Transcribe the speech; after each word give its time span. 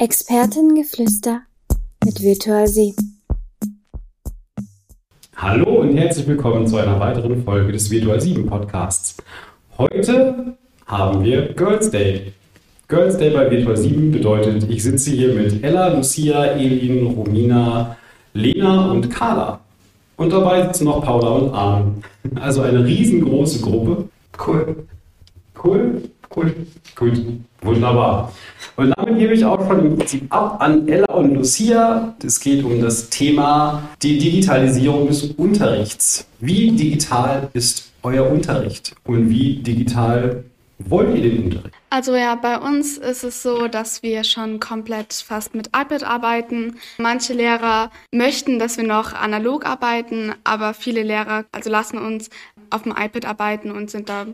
Expertengeflüster 0.00 1.42
mit 2.06 2.22
Virtual 2.22 2.66
Sie. 2.66 2.94
Hallo 5.36 5.82
und 5.82 5.94
herzlich 5.94 6.26
willkommen 6.26 6.66
zu 6.66 6.78
einer 6.78 6.98
weiteren 6.98 7.44
Folge 7.44 7.72
des 7.72 7.90
Virtual 7.90 8.18
7 8.18 8.46
Podcasts. 8.46 9.18
Heute 9.76 10.56
haben 10.86 11.22
wir 11.22 11.52
Girls 11.52 11.90
Day. 11.90 12.32
Girls 12.88 13.18
Day 13.18 13.28
bei 13.28 13.50
Virtual 13.50 13.76
7 13.76 14.10
bedeutet, 14.10 14.70
ich 14.70 14.82
sitze 14.82 15.10
hier 15.10 15.34
mit 15.34 15.62
Ella, 15.62 15.88
Lucia, 15.88 16.46
Elin, 16.46 17.08
Romina, 17.08 17.98
Lena 18.32 18.90
und 18.92 19.10
Carla. 19.10 19.60
Und 20.16 20.32
dabei 20.32 20.62
sitzen 20.62 20.84
noch 20.84 21.04
Paula 21.04 21.28
und 21.28 21.52
Arne. 21.52 21.96
Also 22.36 22.62
eine 22.62 22.86
riesengroße 22.86 23.60
Gruppe. 23.60 24.08
Cool. 24.46 24.86
Cool. 25.62 26.10
Cool. 26.34 26.54
Gut. 26.94 27.20
Wunderbar. 27.62 28.32
Und 28.76 28.94
damit 28.96 29.18
gebe 29.18 29.34
ich 29.34 29.44
auch 29.44 29.66
schon 29.66 29.84
im 29.84 29.96
Prinzip 29.96 30.32
ab 30.32 30.60
an 30.60 30.88
Ella 30.88 31.12
und 31.12 31.34
Lucia. 31.34 32.14
Es 32.24 32.40
geht 32.40 32.64
um 32.64 32.80
das 32.80 33.10
Thema 33.10 33.82
die 34.02 34.18
Digitalisierung 34.18 35.08
des 35.08 35.24
Unterrichts. 35.24 36.26
Wie 36.38 36.70
digital 36.70 37.50
ist 37.52 37.90
euer 38.02 38.30
Unterricht 38.30 38.94
und 39.04 39.28
wie 39.28 39.56
digital 39.56 40.44
wollt 40.78 41.14
ihr 41.14 41.22
den 41.22 41.44
Unterricht? 41.44 41.74
Also 41.90 42.14
ja, 42.14 42.34
bei 42.36 42.58
uns 42.58 42.96
ist 42.96 43.24
es 43.24 43.42
so, 43.42 43.68
dass 43.68 44.02
wir 44.02 44.24
schon 44.24 44.60
komplett 44.60 45.12
fast 45.12 45.54
mit 45.54 45.68
iPad 45.68 46.04
arbeiten. 46.04 46.76
Manche 46.98 47.34
Lehrer 47.34 47.90
möchten, 48.12 48.58
dass 48.58 48.76
wir 48.78 48.84
noch 48.86 49.12
analog 49.12 49.66
arbeiten, 49.66 50.32
aber 50.44 50.72
viele 50.72 51.02
Lehrer 51.02 51.44
also 51.52 51.68
lassen 51.68 51.98
uns 51.98 52.30
auf 52.70 52.84
dem 52.84 52.92
iPad 52.92 53.26
arbeiten 53.26 53.70
und 53.70 53.90
sind 53.90 54.08
da 54.08 54.26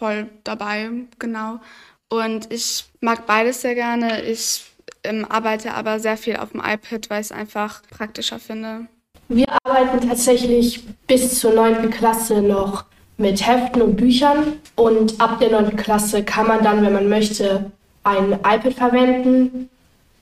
voll 0.00 0.28
dabei, 0.44 0.88
genau. 1.18 1.60
Und 2.08 2.52
ich 2.52 2.86
mag 3.00 3.26
beides 3.26 3.60
sehr 3.60 3.74
gerne. 3.76 4.22
Ich 4.22 4.64
ähm, 5.04 5.24
arbeite 5.28 5.74
aber 5.74 6.00
sehr 6.00 6.16
viel 6.16 6.36
auf 6.36 6.50
dem 6.50 6.60
iPad, 6.60 7.08
weil 7.10 7.20
ich 7.20 7.26
es 7.26 7.32
einfach 7.32 7.82
praktischer 7.90 8.40
finde. 8.40 8.86
Wir 9.28 9.46
arbeiten 9.62 10.08
tatsächlich 10.08 10.82
bis 11.06 11.38
zur 11.38 11.52
9. 11.52 11.90
Klasse 11.90 12.42
noch 12.42 12.84
mit 13.16 13.46
Heften 13.46 13.82
und 13.82 13.96
Büchern. 13.96 14.54
Und 14.74 15.20
ab 15.20 15.38
der 15.38 15.50
9. 15.50 15.76
Klasse 15.76 16.24
kann 16.24 16.48
man 16.48 16.64
dann, 16.64 16.84
wenn 16.84 16.92
man 16.92 17.08
möchte, 17.08 17.70
ein 18.02 18.32
iPad 18.32 18.74
verwenden. 18.74 19.68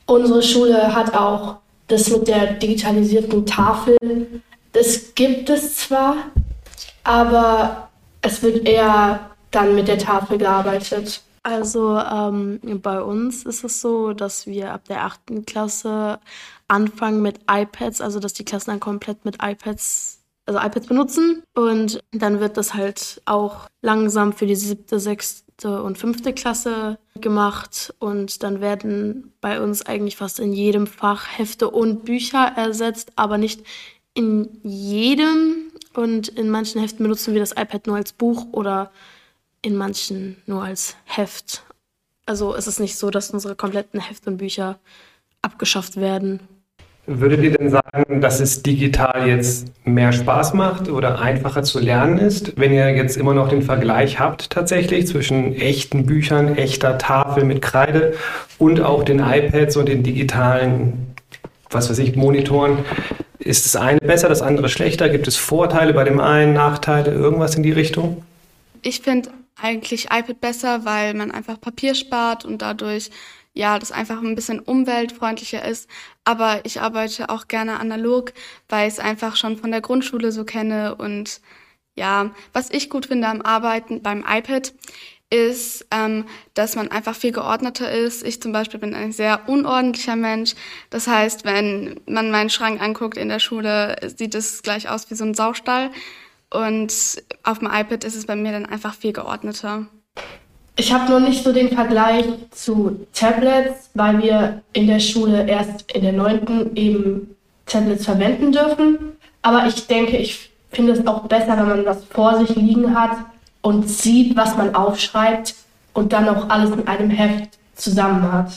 Unsere 0.04 0.42
Schule 0.42 0.94
hat 0.94 1.14
auch 1.14 1.58
das 1.86 2.10
mit 2.10 2.28
der 2.28 2.54
digitalisierten 2.54 3.46
Tafel. 3.46 3.96
Das 4.72 5.14
gibt 5.14 5.48
es 5.48 5.76
zwar, 5.76 6.16
aber 7.04 7.88
es 8.20 8.42
wird 8.42 8.68
eher 8.68 9.30
dann 9.50 9.74
mit 9.74 9.88
der 9.88 9.98
Tafel 9.98 10.38
gearbeitet? 10.38 11.22
Also 11.42 11.98
ähm, 11.98 12.60
bei 12.82 13.00
uns 13.00 13.44
ist 13.44 13.64
es 13.64 13.80
so, 13.80 14.12
dass 14.12 14.46
wir 14.46 14.72
ab 14.72 14.84
der 14.86 15.04
achten 15.04 15.46
Klasse 15.46 16.20
anfangen 16.68 17.22
mit 17.22 17.40
iPads, 17.50 18.00
also 18.00 18.20
dass 18.20 18.34
die 18.34 18.44
Klassen 18.44 18.70
dann 18.70 18.80
komplett 18.80 19.24
mit 19.24 19.38
iPads, 19.42 20.20
also 20.46 20.58
iPads 20.60 20.86
benutzen. 20.86 21.42
Und 21.54 22.00
dann 22.12 22.40
wird 22.40 22.56
das 22.56 22.74
halt 22.74 23.22
auch 23.24 23.68
langsam 23.80 24.32
für 24.32 24.46
die 24.46 24.56
siebte, 24.56 25.00
sechste 25.00 25.82
und 25.82 25.96
fünfte 25.96 26.34
Klasse 26.34 26.98
gemacht. 27.18 27.94
Und 27.98 28.42
dann 28.42 28.60
werden 28.60 29.32
bei 29.40 29.60
uns 29.62 29.86
eigentlich 29.86 30.16
fast 30.16 30.40
in 30.40 30.52
jedem 30.52 30.86
Fach 30.86 31.26
Hefte 31.38 31.70
und 31.70 32.04
Bücher 32.04 32.52
ersetzt, 32.56 33.12
aber 33.16 33.38
nicht 33.38 33.62
in 34.12 34.60
jedem. 34.62 35.72
Und 35.94 36.28
in 36.28 36.50
manchen 36.50 36.80
Heften 36.80 37.04
benutzen 37.04 37.32
wir 37.32 37.40
das 37.40 37.52
iPad 37.52 37.86
nur 37.86 37.96
als 37.96 38.12
Buch 38.12 38.48
oder 38.52 38.90
in 39.68 39.76
manchen 39.76 40.38
nur 40.46 40.64
als 40.64 40.96
Heft. 41.04 41.62
Also 42.24 42.54
es 42.54 42.66
ist 42.66 42.80
nicht 42.80 42.96
so, 42.96 43.10
dass 43.10 43.30
unsere 43.30 43.54
kompletten 43.54 44.00
Heft 44.00 44.26
und 44.26 44.38
Bücher 44.38 44.78
abgeschafft 45.42 45.98
werden. 45.98 46.40
Würdet 47.06 47.42
ihr 47.42 47.52
denn 47.52 47.70
sagen, 47.70 48.20
dass 48.20 48.40
es 48.40 48.62
digital 48.62 49.28
jetzt 49.28 49.68
mehr 49.84 50.12
Spaß 50.12 50.54
macht 50.54 50.88
oder 50.88 51.20
einfacher 51.20 51.62
zu 51.62 51.80
lernen 51.80 52.18
ist, 52.18 52.58
wenn 52.58 52.72
ihr 52.72 52.90
jetzt 52.90 53.16
immer 53.16 53.34
noch 53.34 53.48
den 53.48 53.62
Vergleich 53.62 54.18
habt 54.18 54.50
tatsächlich 54.50 55.06
zwischen 55.06 55.54
echten 55.54 56.06
Büchern, 56.06 56.56
echter 56.56 56.96
Tafel 56.98 57.44
mit 57.44 57.60
Kreide 57.60 58.14
und 58.58 58.80
auch 58.80 59.02
den 59.04 59.20
iPads 59.20 59.76
und 59.76 59.88
den 59.88 60.02
digitalen, 60.02 61.14
was 61.70 61.90
weiß 61.90 61.98
ich, 61.98 62.16
Monitoren? 62.16 62.78
Ist 63.38 63.66
das 63.66 63.76
eine 63.76 64.00
besser, 64.00 64.28
das 64.28 64.42
andere 64.42 64.68
schlechter? 64.68 65.08
Gibt 65.10 65.28
es 65.28 65.36
Vorteile 65.36 65.92
bei 65.92 66.04
dem 66.04 66.20
einen, 66.20 66.54
Nachteile, 66.54 67.10
irgendwas 67.12 67.54
in 67.54 67.62
die 67.62 67.72
Richtung? 67.72 68.22
Ich 68.82 69.00
finde 69.00 69.30
eigentlich 69.60 70.06
iPad 70.06 70.40
besser, 70.40 70.84
weil 70.84 71.14
man 71.14 71.30
einfach 71.30 71.60
Papier 71.60 71.94
spart 71.94 72.44
und 72.44 72.62
dadurch 72.62 73.10
ja, 73.58 73.76
das 73.78 73.90
einfach 73.90 74.22
ein 74.22 74.36
bisschen 74.36 74.60
umweltfreundlicher 74.60 75.64
ist. 75.64 75.90
Aber 76.24 76.64
ich 76.64 76.80
arbeite 76.80 77.28
auch 77.28 77.48
gerne 77.48 77.80
analog, 77.80 78.32
weil 78.68 78.86
ich 78.86 78.94
es 78.94 79.00
einfach 79.00 79.34
schon 79.34 79.56
von 79.56 79.72
der 79.72 79.80
Grundschule 79.80 80.30
so 80.30 80.44
kenne. 80.44 80.94
Und 80.94 81.40
ja, 81.96 82.30
was 82.52 82.70
ich 82.70 82.88
gut 82.88 83.06
finde 83.06 83.26
am 83.26 83.42
Arbeiten 83.42 84.00
beim 84.00 84.24
iPad 84.28 84.72
ist, 85.30 85.86
ähm, 85.90 86.24
dass 86.54 86.76
man 86.76 86.92
einfach 86.92 87.16
viel 87.16 87.32
geordneter 87.32 87.90
ist. 87.90 88.24
Ich 88.24 88.40
zum 88.40 88.52
Beispiel 88.52 88.78
bin 88.78 88.94
ein 88.94 89.10
sehr 89.10 89.48
unordentlicher 89.48 90.14
Mensch. 90.14 90.54
Das 90.90 91.08
heißt, 91.08 91.44
wenn 91.44 92.00
man 92.06 92.30
meinen 92.30 92.50
Schrank 92.50 92.80
anguckt 92.80 93.16
in 93.16 93.28
der 93.28 93.40
Schule, 93.40 93.96
sieht 94.16 94.36
es 94.36 94.62
gleich 94.62 94.88
aus 94.88 95.10
wie 95.10 95.16
so 95.16 95.24
ein 95.24 95.34
Saustall. 95.34 95.90
Und 96.50 97.22
auf 97.44 97.58
dem 97.58 97.68
iPad 97.68 98.04
ist 98.04 98.16
es 98.16 98.26
bei 98.26 98.36
mir 98.36 98.52
dann 98.52 98.66
einfach 98.66 98.94
viel 98.94 99.12
geordneter. 99.12 99.86
Ich 100.76 100.92
habe 100.92 101.10
noch 101.10 101.20
nicht 101.20 101.42
so 101.42 101.52
den 101.52 101.70
Vergleich 101.70 102.24
zu 102.50 103.06
Tablets, 103.12 103.90
weil 103.94 104.22
wir 104.22 104.62
in 104.72 104.86
der 104.86 105.00
Schule 105.00 105.46
erst 105.48 105.90
in 105.92 106.02
der 106.02 106.12
9. 106.12 106.76
eben 106.76 107.36
Tablets 107.66 108.04
verwenden 108.04 108.52
dürfen. 108.52 108.98
Aber 109.42 109.66
ich 109.66 109.86
denke, 109.86 110.16
ich 110.16 110.50
finde 110.70 110.92
es 110.92 111.06
auch 111.06 111.26
besser, 111.26 111.56
wenn 111.56 111.68
man 111.68 111.84
was 111.84 112.04
vor 112.04 112.38
sich 112.38 112.54
liegen 112.56 112.98
hat 112.98 113.16
und 113.60 113.88
sieht, 113.88 114.36
was 114.36 114.56
man 114.56 114.74
aufschreibt 114.74 115.54
und 115.94 116.12
dann 116.12 116.28
auch 116.28 116.48
alles 116.48 116.70
in 116.70 116.86
einem 116.86 117.10
Heft 117.10 117.58
zusammen 117.74 118.30
hat. 118.32 118.52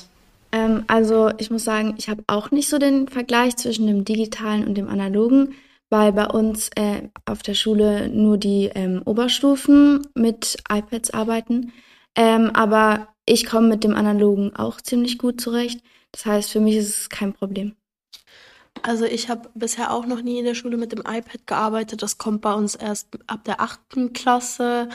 Ähm, 0.52 0.84
also 0.88 1.31
ich 1.38 1.50
muss 1.50 1.63
sagen, 1.63 1.96
ich 1.97 2.09
habe 2.09 2.23
auch 2.28 2.52
nicht 2.52 2.69
so 2.69 2.78
den 2.78 3.08
Vergleich 3.08 3.56
zwischen 3.58 3.88
dem 3.88 4.06
digitalen 4.06 4.66
und 4.66 4.75
dem 4.75 4.90
analogen 4.90 5.56
weil 5.91 6.13
bei 6.13 6.25
uns 6.25 6.69
äh, 6.75 7.09
auf 7.25 7.44
der 7.44 7.53
Schule 7.53 8.07
nur 8.07 8.38
die 8.38 8.72
ähm, 8.74 9.02
Oberstufen 9.06 10.07
mit 10.16 10.57
iPads 10.69 11.12
arbeiten. 11.12 11.74
Ähm, 12.16 12.50
aber 12.53 13.09
ich 13.25 13.46
komme 13.46 13.68
mit 13.68 13.84
dem 13.84 13.94
Analogen 13.94 14.56
auch 14.56 14.79
ziemlich 14.79 15.18
gut 15.18 15.41
zurecht. 15.41 15.84
Das 16.13 16.25
heißt, 16.25 16.50
für 16.50 16.62
mich 16.62 16.78
ist 16.78 16.88
es 16.88 17.09
kein 17.09 17.34
Problem. 17.34 17.75
Also 18.84 19.03
ich 19.06 19.29
habe 19.29 19.50
bisher 19.53 19.91
auch 19.91 20.06
noch 20.06 20.22
nie 20.22 20.40
in 20.40 20.46
der 20.46 20.56
Schule 20.56 20.78
mit 20.78 20.94
dem 20.94 21.02
iPad 21.02 21.46
gearbeitet. 21.46 22.02
Das 22.02 22.18
kommt 22.18 22.41
bei 22.41 22.53
uns 22.53 22.75
erst 22.75 23.09
ab 23.28 23.44
der 23.44 23.59
achten 23.59 24.13
Klasse. 24.13 24.88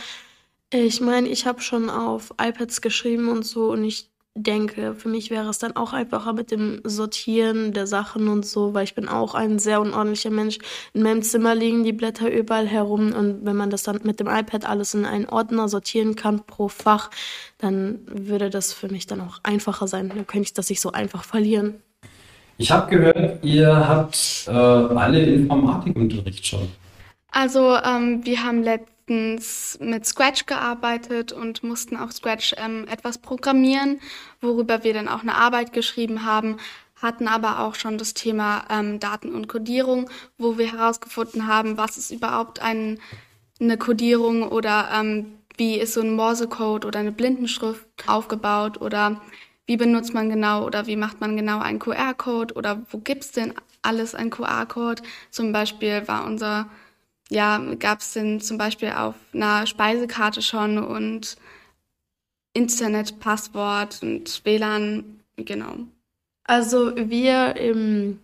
Ich 0.72 1.02
meine, 1.02 1.28
ich 1.28 1.46
habe 1.46 1.60
schon 1.60 1.90
auf 1.90 2.32
iPads 2.40 2.80
geschrieben 2.80 3.28
und 3.28 3.44
so 3.44 3.70
und 3.70 3.84
ich 3.84 4.10
denke, 4.36 4.94
für 4.94 5.08
mich 5.08 5.30
wäre 5.30 5.48
es 5.48 5.58
dann 5.58 5.76
auch 5.76 5.92
einfacher 5.92 6.32
mit 6.32 6.50
dem 6.50 6.80
Sortieren 6.84 7.72
der 7.72 7.86
Sachen 7.86 8.28
und 8.28 8.44
so, 8.46 8.74
weil 8.74 8.84
ich 8.84 8.94
bin 8.94 9.08
auch 9.08 9.34
ein 9.34 9.58
sehr 9.58 9.80
unordentlicher 9.80 10.30
Mensch. 10.30 10.58
In 10.92 11.02
meinem 11.02 11.22
Zimmer 11.22 11.54
liegen 11.54 11.84
die 11.84 11.92
Blätter 11.92 12.30
überall 12.30 12.66
herum 12.66 13.12
und 13.12 13.44
wenn 13.44 13.56
man 13.56 13.70
das 13.70 13.82
dann 13.82 14.00
mit 14.04 14.20
dem 14.20 14.28
iPad 14.28 14.68
alles 14.68 14.94
in 14.94 15.04
einen 15.04 15.28
Ordner 15.28 15.68
sortieren 15.68 16.14
kann 16.14 16.44
pro 16.46 16.68
Fach, 16.68 17.10
dann 17.58 18.00
würde 18.06 18.50
das 18.50 18.72
für 18.72 18.88
mich 18.88 19.06
dann 19.06 19.20
auch 19.20 19.40
einfacher 19.42 19.88
sein. 19.88 20.10
Dann 20.10 20.26
könnte 20.26 20.44
ich 20.44 20.54
das 20.54 20.68
nicht 20.68 20.80
so 20.80 20.92
einfach 20.92 21.24
verlieren. 21.24 21.82
Ich 22.58 22.70
habe 22.70 22.90
gehört, 22.90 23.44
ihr 23.44 23.68
habt 23.68 24.44
äh, 24.46 24.50
alle 24.50 25.24
Informatikunterricht 25.24 26.46
schon. 26.46 26.68
Also 27.30 27.76
ähm, 27.76 28.24
wir 28.24 28.42
haben 28.44 28.62
letztens 28.62 28.95
letztens 29.08 29.78
mit 29.80 30.06
Scratch 30.06 30.46
gearbeitet 30.46 31.32
und 31.32 31.62
mussten 31.62 31.96
auf 31.96 32.12
Scratch 32.12 32.54
ähm, 32.58 32.86
etwas 32.88 33.18
programmieren, 33.18 34.00
worüber 34.40 34.84
wir 34.84 34.94
dann 34.94 35.08
auch 35.08 35.22
eine 35.22 35.36
Arbeit 35.36 35.72
geschrieben 35.72 36.24
haben, 36.24 36.56
hatten 37.00 37.28
aber 37.28 37.60
auch 37.60 37.74
schon 37.74 37.98
das 37.98 38.14
Thema 38.14 38.64
ähm, 38.70 38.98
Daten 38.98 39.34
und 39.34 39.48
Codierung, 39.48 40.10
wo 40.38 40.58
wir 40.58 40.72
herausgefunden 40.72 41.46
haben, 41.46 41.76
was 41.76 41.96
ist 41.96 42.10
überhaupt 42.10 42.60
ein, 42.60 42.98
eine 43.60 43.76
Codierung 43.76 44.42
oder 44.42 44.88
ähm, 44.92 45.38
wie 45.56 45.78
ist 45.78 45.94
so 45.94 46.00
ein 46.00 46.14
Morsecode 46.14 46.84
oder 46.84 46.98
eine 46.98 47.12
Blindenschrift 47.12 47.86
aufgebaut 48.06 48.80
oder 48.80 49.20
wie 49.66 49.76
benutzt 49.76 50.14
man 50.14 50.30
genau 50.30 50.64
oder 50.64 50.86
wie 50.86 50.96
macht 50.96 51.20
man 51.20 51.36
genau 51.36 51.58
einen 51.60 51.78
QR-Code 51.78 52.54
oder 52.54 52.82
wo 52.90 52.98
gibt's 52.98 53.32
denn 53.32 53.54
alles 53.82 54.14
ein 54.14 54.30
QR-Code? 54.30 55.02
Zum 55.30 55.52
Beispiel 55.52 56.06
war 56.08 56.24
unser 56.24 56.68
ja, 57.30 57.58
gab 57.78 58.00
es 58.00 58.12
denn 58.12 58.40
zum 58.40 58.58
Beispiel 58.58 58.90
auf 58.90 59.14
einer 59.32 59.66
Speisekarte 59.66 60.42
schon 60.42 60.78
und 60.78 61.36
Internetpasswort 62.52 64.02
und 64.02 64.44
WLAN, 64.44 65.20
genau. 65.36 65.76
Also 66.44 66.94
wir 66.96 67.56
im, 67.56 68.20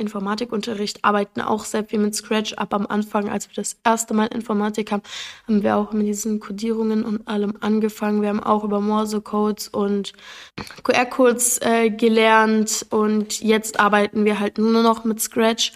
Informatikunterricht 0.00 1.04
arbeiten 1.04 1.40
auch 1.40 1.64
sehr 1.64 1.84
viel 1.84 2.00
mit 2.00 2.14
Scratch. 2.14 2.54
Ab 2.54 2.74
am 2.74 2.86
Anfang, 2.86 3.28
als 3.28 3.48
wir 3.48 3.54
das 3.54 3.76
erste 3.84 4.14
Mal 4.14 4.26
Informatik 4.26 4.90
haben, 4.90 5.02
haben 5.46 5.62
wir 5.62 5.76
auch 5.76 5.92
mit 5.92 6.06
diesen 6.06 6.40
Codierungen 6.40 7.04
und 7.04 7.28
allem 7.28 7.54
angefangen. 7.60 8.22
Wir 8.22 8.30
haben 8.30 8.42
auch 8.42 8.64
über 8.64 8.80
Morse-Codes 8.80 9.68
und 9.68 10.12
QR-Codes 10.82 11.58
äh, 11.62 11.90
gelernt 11.90 12.86
und 12.90 13.40
jetzt 13.40 13.78
arbeiten 13.78 14.24
wir 14.24 14.40
halt 14.40 14.58
nur 14.58 14.82
noch 14.82 15.04
mit 15.04 15.20
Scratch. 15.20 15.72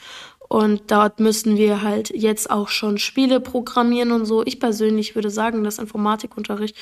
Und 0.49 0.91
dort 0.91 1.21
müssen 1.21 1.57
wir 1.57 1.83
halt 1.83 2.11
jetzt 2.11 2.51
auch 2.51 2.69
schon 2.69 2.99
Spiele 2.99 3.41
programmieren 3.41 4.13
und 4.13 4.27
so. 4.27 4.45
Ich 4.45 4.61
persönlich 4.61 5.15
würde 5.15 5.31
sagen, 5.31 5.65
dass 5.65 5.79
Informatikunterricht 5.79 6.77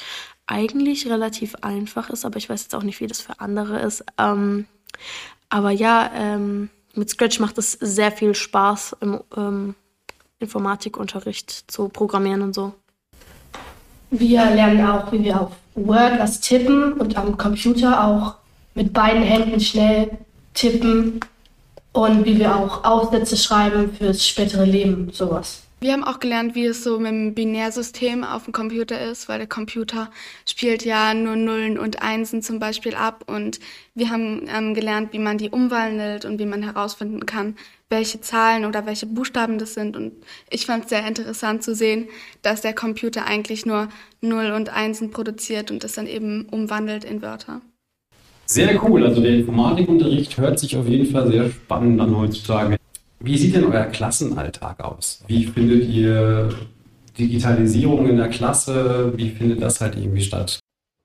eigentlich 0.47 1.09
relativ 1.09 1.55
einfach 1.63 2.11
ist, 2.11 2.25
aber 2.25 2.39
ich 2.39 2.49
weiß 2.49 2.63
jetzt 2.63 2.75
auch 2.75 2.83
nicht, 2.83 3.01
wie 3.01 3.07
das 3.07 3.21
für 3.21 3.41
andere 3.41 3.81
ist. 3.81 4.05
Ähm, 4.19 4.67
aber 5.49 5.71
ja, 5.71 6.11
ähm, 6.15 6.71
mit 6.95 7.09
Scratch 7.09 7.41
macht 7.41 7.59
es 7.59 7.73
sehr 7.73 8.13
viel 8.13 8.35
Spaß 8.35 8.97
im 9.01 9.21
ähm, 9.37 9.75
Informatikunterricht 10.41 11.71
zu 11.71 11.89
programmieren 11.89 12.43
und 12.43 12.55
so. 12.55 12.73
Wir 14.11 14.45
lernen 14.45 14.85
auch, 14.85 15.11
wie 15.13 15.25
wir 15.25 15.41
auf 15.41 15.53
Word 15.75 16.19
was 16.19 16.41
tippen 16.41 16.95
und 16.95 17.17
am 17.17 17.39
Computer 17.39 18.05
auch 18.05 18.35
mit 18.75 18.93
beiden 18.93 19.23
Händen 19.23 19.61
schnell 19.61 20.19
tippen 20.53 21.21
und 21.93 22.25
wie 22.25 22.39
wir 22.39 22.57
auch 22.57 22.85
Aufsätze 22.85 23.37
schreiben 23.37 23.93
fürs 23.93 24.27
spätere 24.27 24.65
Leben, 24.65 25.11
sowas. 25.13 25.63
Wir 25.83 25.95
haben 25.95 26.05
auch 26.05 26.21
gelernt, 26.21 26.55
wie 26.55 26.67
es 26.67 26.85
so 26.85 27.01
mit 27.01 27.11
dem 27.11 27.35
Binärsystem 27.35 28.23
auf 28.23 28.45
dem 28.45 28.53
Computer 28.53 29.01
ist, 29.01 29.29
weil 29.29 29.39
der 29.39 29.49
Computer 29.49 30.13
spielt 30.49 30.85
ja 30.85 31.13
nur 31.13 31.35
Nullen 31.35 31.77
und 31.77 32.03
Einsen 32.03 32.41
zum 32.41 32.61
Beispiel 32.61 32.95
ab 32.95 33.25
und 33.27 33.59
wir 33.97 34.11
haben 34.11 34.47
ähm, 34.47 34.75
gelernt, 34.75 35.13
wie 35.13 35.19
man 35.19 35.39
die 35.39 35.51
umwandelt 35.51 36.25
und 36.25 36.39
wie 36.39 36.47
man 36.47 36.63
herausfinden 36.63 37.27
kann, 37.27 37.57
welche 37.91 38.21
Zahlen 38.21 38.65
oder 38.65 38.87
welche 38.87 39.07
Buchstaben 39.07 39.59
das 39.59 39.75
sind 39.75 39.97
und 39.97 40.13
ich 40.51 40.67
fand 40.67 40.85
es 40.85 40.91
sehr 40.91 41.05
interessant 41.05 41.65
zu 41.65 41.75
sehen, 41.75 42.09
dass 42.43 42.61
der 42.61 42.77
Computer 42.77 43.27
eigentlich 43.27 43.67
nur 43.67 43.89
Null 44.21 44.53
und 44.53 44.69
Einsen 44.69 45.11
produziert 45.11 45.73
und 45.73 45.83
das 45.83 45.95
dann 45.95 46.07
eben 46.07 46.47
umwandelt 46.49 47.03
in 47.03 47.23
Wörter. 47.23 47.61
Sehr 48.53 48.85
cool, 48.85 49.03
also 49.07 49.23
der 49.23 49.31
Informatikunterricht 49.37 50.37
hört 50.37 50.59
sich 50.59 50.77
auf 50.77 50.87
jeden 50.87 51.07
Fall 51.07 51.27
sehr 51.33 51.49
spannend 51.49 51.99
an 52.03 52.15
heutzutage. 52.15 52.77
Wie 53.19 53.39
sieht 53.39 53.55
denn 53.55 53.65
euer 53.65 53.87
Klassenalltag 53.87 54.79
aus? 54.81 55.25
Wie 55.27 55.47
findet 55.47 55.89
ihr 55.89 56.51
Digitalisierung 57.19 58.07
in 58.07 58.19
der 58.19 58.29
Klasse? 58.29 59.15
Wie 59.17 59.31
findet 59.31 59.63
das 59.63 59.81
halt 59.81 59.97
irgendwie 59.97 60.21
statt? 60.21 60.59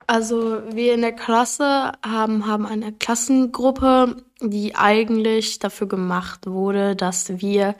Also 0.07 0.61
wir 0.73 0.94
in 0.94 1.01
der 1.01 1.13
Klasse 1.13 1.94
haben, 2.05 2.47
haben 2.47 2.65
eine 2.65 2.91
Klassengruppe, 2.91 4.17
die 4.41 4.75
eigentlich 4.75 5.59
dafür 5.59 5.88
gemacht 5.88 6.47
wurde, 6.47 6.97
dass 6.97 7.39
wir 7.41 7.75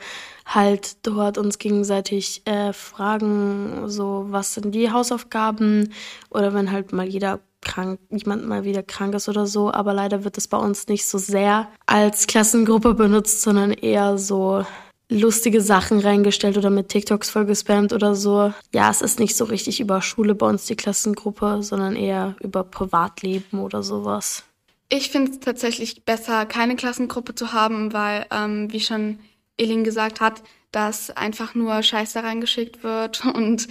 halt 0.46 1.06
dort 1.06 1.36
uns 1.36 1.58
gegenseitig 1.58 2.40
äh, 2.46 2.72
fragen, 2.72 3.86
so 3.86 4.26
was 4.28 4.54
sind 4.54 4.74
die 4.74 4.90
Hausaufgaben 4.90 5.92
oder 6.30 6.54
wenn 6.54 6.72
halt 6.72 6.92
mal 6.92 7.06
jeder 7.06 7.40
krank, 7.60 8.00
jemand 8.10 8.46
mal 8.46 8.64
wieder 8.64 8.82
krank 8.82 9.14
ist 9.14 9.28
oder 9.28 9.46
so. 9.46 9.72
Aber 9.72 9.92
leider 9.92 10.24
wird 10.24 10.38
es 10.38 10.48
bei 10.48 10.58
uns 10.58 10.88
nicht 10.88 11.06
so 11.06 11.18
sehr 11.18 11.68
als 11.86 12.26
Klassengruppe 12.26 12.94
benutzt, 12.94 13.42
sondern 13.42 13.72
eher 13.72 14.18
so 14.18 14.64
lustige 15.10 15.60
Sachen 15.60 16.00
reingestellt 16.00 16.58
oder 16.58 16.70
mit 16.70 16.88
TikToks 16.88 17.30
voll 17.30 17.46
gespammt 17.46 17.92
oder 17.92 18.14
so. 18.14 18.52
Ja, 18.74 18.90
es 18.90 19.00
ist 19.00 19.18
nicht 19.18 19.36
so 19.36 19.44
richtig 19.44 19.80
über 19.80 20.02
Schule 20.02 20.34
bei 20.34 20.46
uns 20.46 20.66
die 20.66 20.76
Klassengruppe, 20.76 21.62
sondern 21.62 21.96
eher 21.96 22.36
über 22.40 22.64
Privatleben 22.64 23.60
oder 23.60 23.82
sowas. 23.82 24.44
Ich 24.90 25.10
finde 25.10 25.32
es 25.32 25.40
tatsächlich 25.40 26.04
besser, 26.04 26.46
keine 26.46 26.76
Klassengruppe 26.76 27.34
zu 27.34 27.52
haben, 27.52 27.92
weil, 27.92 28.26
ähm, 28.30 28.72
wie 28.72 28.80
schon 28.80 29.18
Elin 29.56 29.84
gesagt 29.84 30.20
hat, 30.20 30.42
dass 30.72 31.10
einfach 31.10 31.54
nur 31.54 31.82
Scheiße 31.82 32.22
reingeschickt 32.22 32.82
wird 32.82 33.24
und 33.34 33.68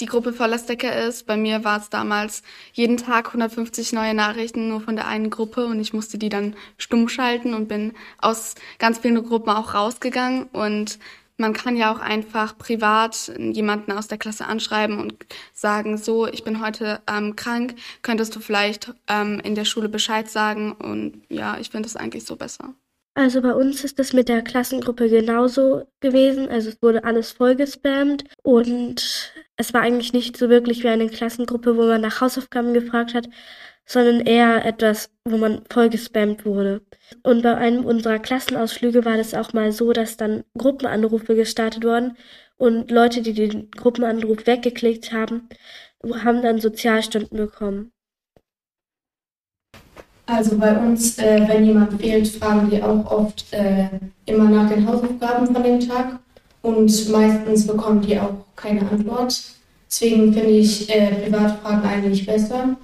die 0.00 0.06
Gruppe 0.06 0.32
voller 0.32 0.58
Sticker 0.58 1.06
ist. 1.06 1.26
Bei 1.26 1.36
mir 1.36 1.64
war 1.64 1.78
es 1.80 1.90
damals 1.90 2.42
jeden 2.72 2.96
Tag 2.96 3.28
150 3.28 3.92
neue 3.92 4.14
Nachrichten 4.14 4.68
nur 4.68 4.80
von 4.80 4.96
der 4.96 5.06
einen 5.06 5.30
Gruppe 5.30 5.66
und 5.66 5.80
ich 5.80 5.92
musste 5.92 6.18
die 6.18 6.28
dann 6.28 6.56
stumm 6.78 7.08
schalten 7.08 7.54
und 7.54 7.68
bin 7.68 7.92
aus 8.18 8.54
ganz 8.78 8.98
vielen 8.98 9.22
Gruppen 9.22 9.50
auch 9.50 9.74
rausgegangen 9.74 10.44
und 10.52 10.98
man 11.36 11.52
kann 11.52 11.76
ja 11.76 11.92
auch 11.92 11.98
einfach 11.98 12.56
privat 12.56 13.32
jemanden 13.38 13.92
aus 13.92 14.06
der 14.06 14.18
Klasse 14.18 14.46
anschreiben 14.46 14.98
und 15.00 15.14
sagen, 15.52 15.98
so, 15.98 16.26
ich 16.28 16.44
bin 16.44 16.64
heute 16.64 17.00
ähm, 17.10 17.34
krank, 17.34 17.74
könntest 18.02 18.36
du 18.36 18.40
vielleicht 18.40 18.94
ähm, 19.08 19.40
in 19.42 19.54
der 19.54 19.64
Schule 19.64 19.88
Bescheid 19.88 20.30
sagen 20.30 20.72
und 20.72 21.22
ja, 21.28 21.58
ich 21.58 21.70
finde 21.70 21.88
es 21.88 21.96
eigentlich 21.96 22.24
so 22.24 22.36
besser. 22.36 22.74
Also 23.16 23.40
bei 23.42 23.52
uns 23.52 23.84
ist 23.84 24.00
das 24.00 24.12
mit 24.12 24.28
der 24.28 24.42
Klassengruppe 24.42 25.08
genauso 25.08 25.86
gewesen. 26.00 26.48
Also 26.48 26.70
es 26.70 26.82
wurde 26.82 27.04
alles 27.04 27.30
vollgespammt 27.30 28.24
und 28.42 29.32
es 29.56 29.72
war 29.72 29.82
eigentlich 29.82 30.12
nicht 30.12 30.36
so 30.36 30.48
wirklich 30.48 30.82
wie 30.82 30.88
eine 30.88 31.08
Klassengruppe, 31.08 31.76
wo 31.76 31.82
man 31.82 32.00
nach 32.00 32.20
Hausaufgaben 32.20 32.74
gefragt 32.74 33.14
hat, 33.14 33.28
sondern 33.86 34.20
eher 34.20 34.64
etwas, 34.64 35.10
wo 35.24 35.36
man 35.36 35.62
vollgespammt 35.70 36.44
wurde. 36.44 36.82
Und 37.22 37.42
bei 37.42 37.54
einem 37.54 37.84
unserer 37.84 38.18
Klassenausflüge 38.18 39.04
war 39.04 39.16
das 39.16 39.34
auch 39.34 39.52
mal 39.52 39.72
so, 39.72 39.92
dass 39.92 40.16
dann 40.16 40.44
Gruppenanrufe 40.56 41.34
gestartet 41.34 41.84
wurden 41.84 42.16
und 42.56 42.90
Leute, 42.90 43.22
die 43.22 43.34
den 43.34 43.70
Gruppenanruf 43.70 44.46
weggeklickt 44.46 45.12
haben, 45.12 45.48
haben 46.24 46.42
dann 46.42 46.60
Sozialstunden 46.60 47.36
bekommen. 47.36 47.92
Also 50.26 50.56
bei 50.56 50.74
uns, 50.78 51.18
äh, 51.18 51.46
wenn 51.46 51.66
jemand 51.66 52.00
fehlt, 52.00 52.26
fragen 52.28 52.70
die 52.70 52.82
auch 52.82 53.10
oft 53.10 53.52
äh, 53.52 53.90
immer 54.24 54.48
nach 54.48 54.70
den 54.70 54.88
Hausaufgaben 54.88 55.52
von 55.52 55.62
dem 55.62 55.80
Tag 55.80 56.18
und 56.64 57.10
meistens 57.10 57.66
bekommen 57.66 58.00
die 58.00 58.18
auch 58.18 58.32
keine 58.56 58.80
Antwort. 58.90 59.38
Deswegen 59.86 60.32
finde 60.32 60.48
ich 60.48 60.88
äh, 60.88 61.14
Privatfragen 61.14 61.84
eigentlich 61.84 62.24
besser. 62.24 62.76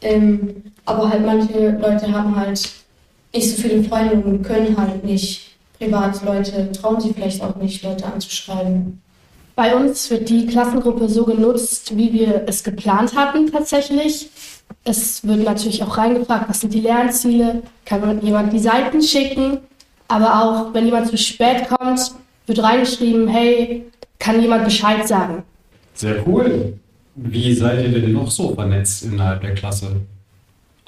Ähm, 0.00 0.62
aber 0.84 1.10
halt 1.10 1.26
manche 1.26 1.70
Leute 1.70 2.12
haben 2.12 2.36
halt 2.36 2.70
nicht 3.34 3.50
so 3.50 3.62
viele 3.62 3.82
Freunde 3.82 4.16
und 4.24 4.42
können 4.44 4.76
halt 4.76 5.04
nicht 5.04 5.56
privat 5.76 6.24
Leute, 6.24 6.70
trauen 6.70 7.00
sie 7.00 7.12
vielleicht 7.12 7.42
auch 7.42 7.56
nicht, 7.56 7.82
Leute 7.82 8.06
anzuschreiben. 8.06 9.02
Bei 9.56 9.74
uns 9.74 10.08
wird 10.10 10.28
die 10.28 10.46
Klassengruppe 10.46 11.08
so 11.08 11.24
genutzt, 11.24 11.96
wie 11.96 12.12
wir 12.12 12.44
es 12.46 12.62
geplant 12.62 13.16
hatten 13.16 13.50
tatsächlich. 13.50 14.30
Es 14.84 15.26
wird 15.26 15.42
natürlich 15.44 15.82
auch 15.82 15.98
reingefragt, 15.98 16.48
was 16.48 16.60
sind 16.60 16.74
die 16.74 16.80
Lernziele, 16.80 17.62
kann 17.84 18.00
man 18.00 18.22
jemand 18.22 18.52
die 18.52 18.58
Seiten 18.60 19.02
schicken, 19.02 19.58
aber 20.06 20.42
auch 20.42 20.74
wenn 20.74 20.86
jemand 20.86 21.08
zu 21.08 21.18
spät 21.18 21.68
kommt, 21.68 22.12
wird 22.46 22.62
reingeschrieben, 22.62 23.28
hey, 23.28 23.84
kann 24.18 24.40
jemand 24.40 24.64
Bescheid 24.64 25.06
sagen. 25.06 25.42
Sehr 25.94 26.26
cool. 26.26 26.78
Wie 27.14 27.54
seid 27.54 27.84
ihr 27.84 28.00
denn 28.00 28.12
noch 28.12 28.30
so 28.30 28.54
vernetzt 28.54 29.04
innerhalb 29.04 29.40
der 29.40 29.54
Klasse? 29.54 30.00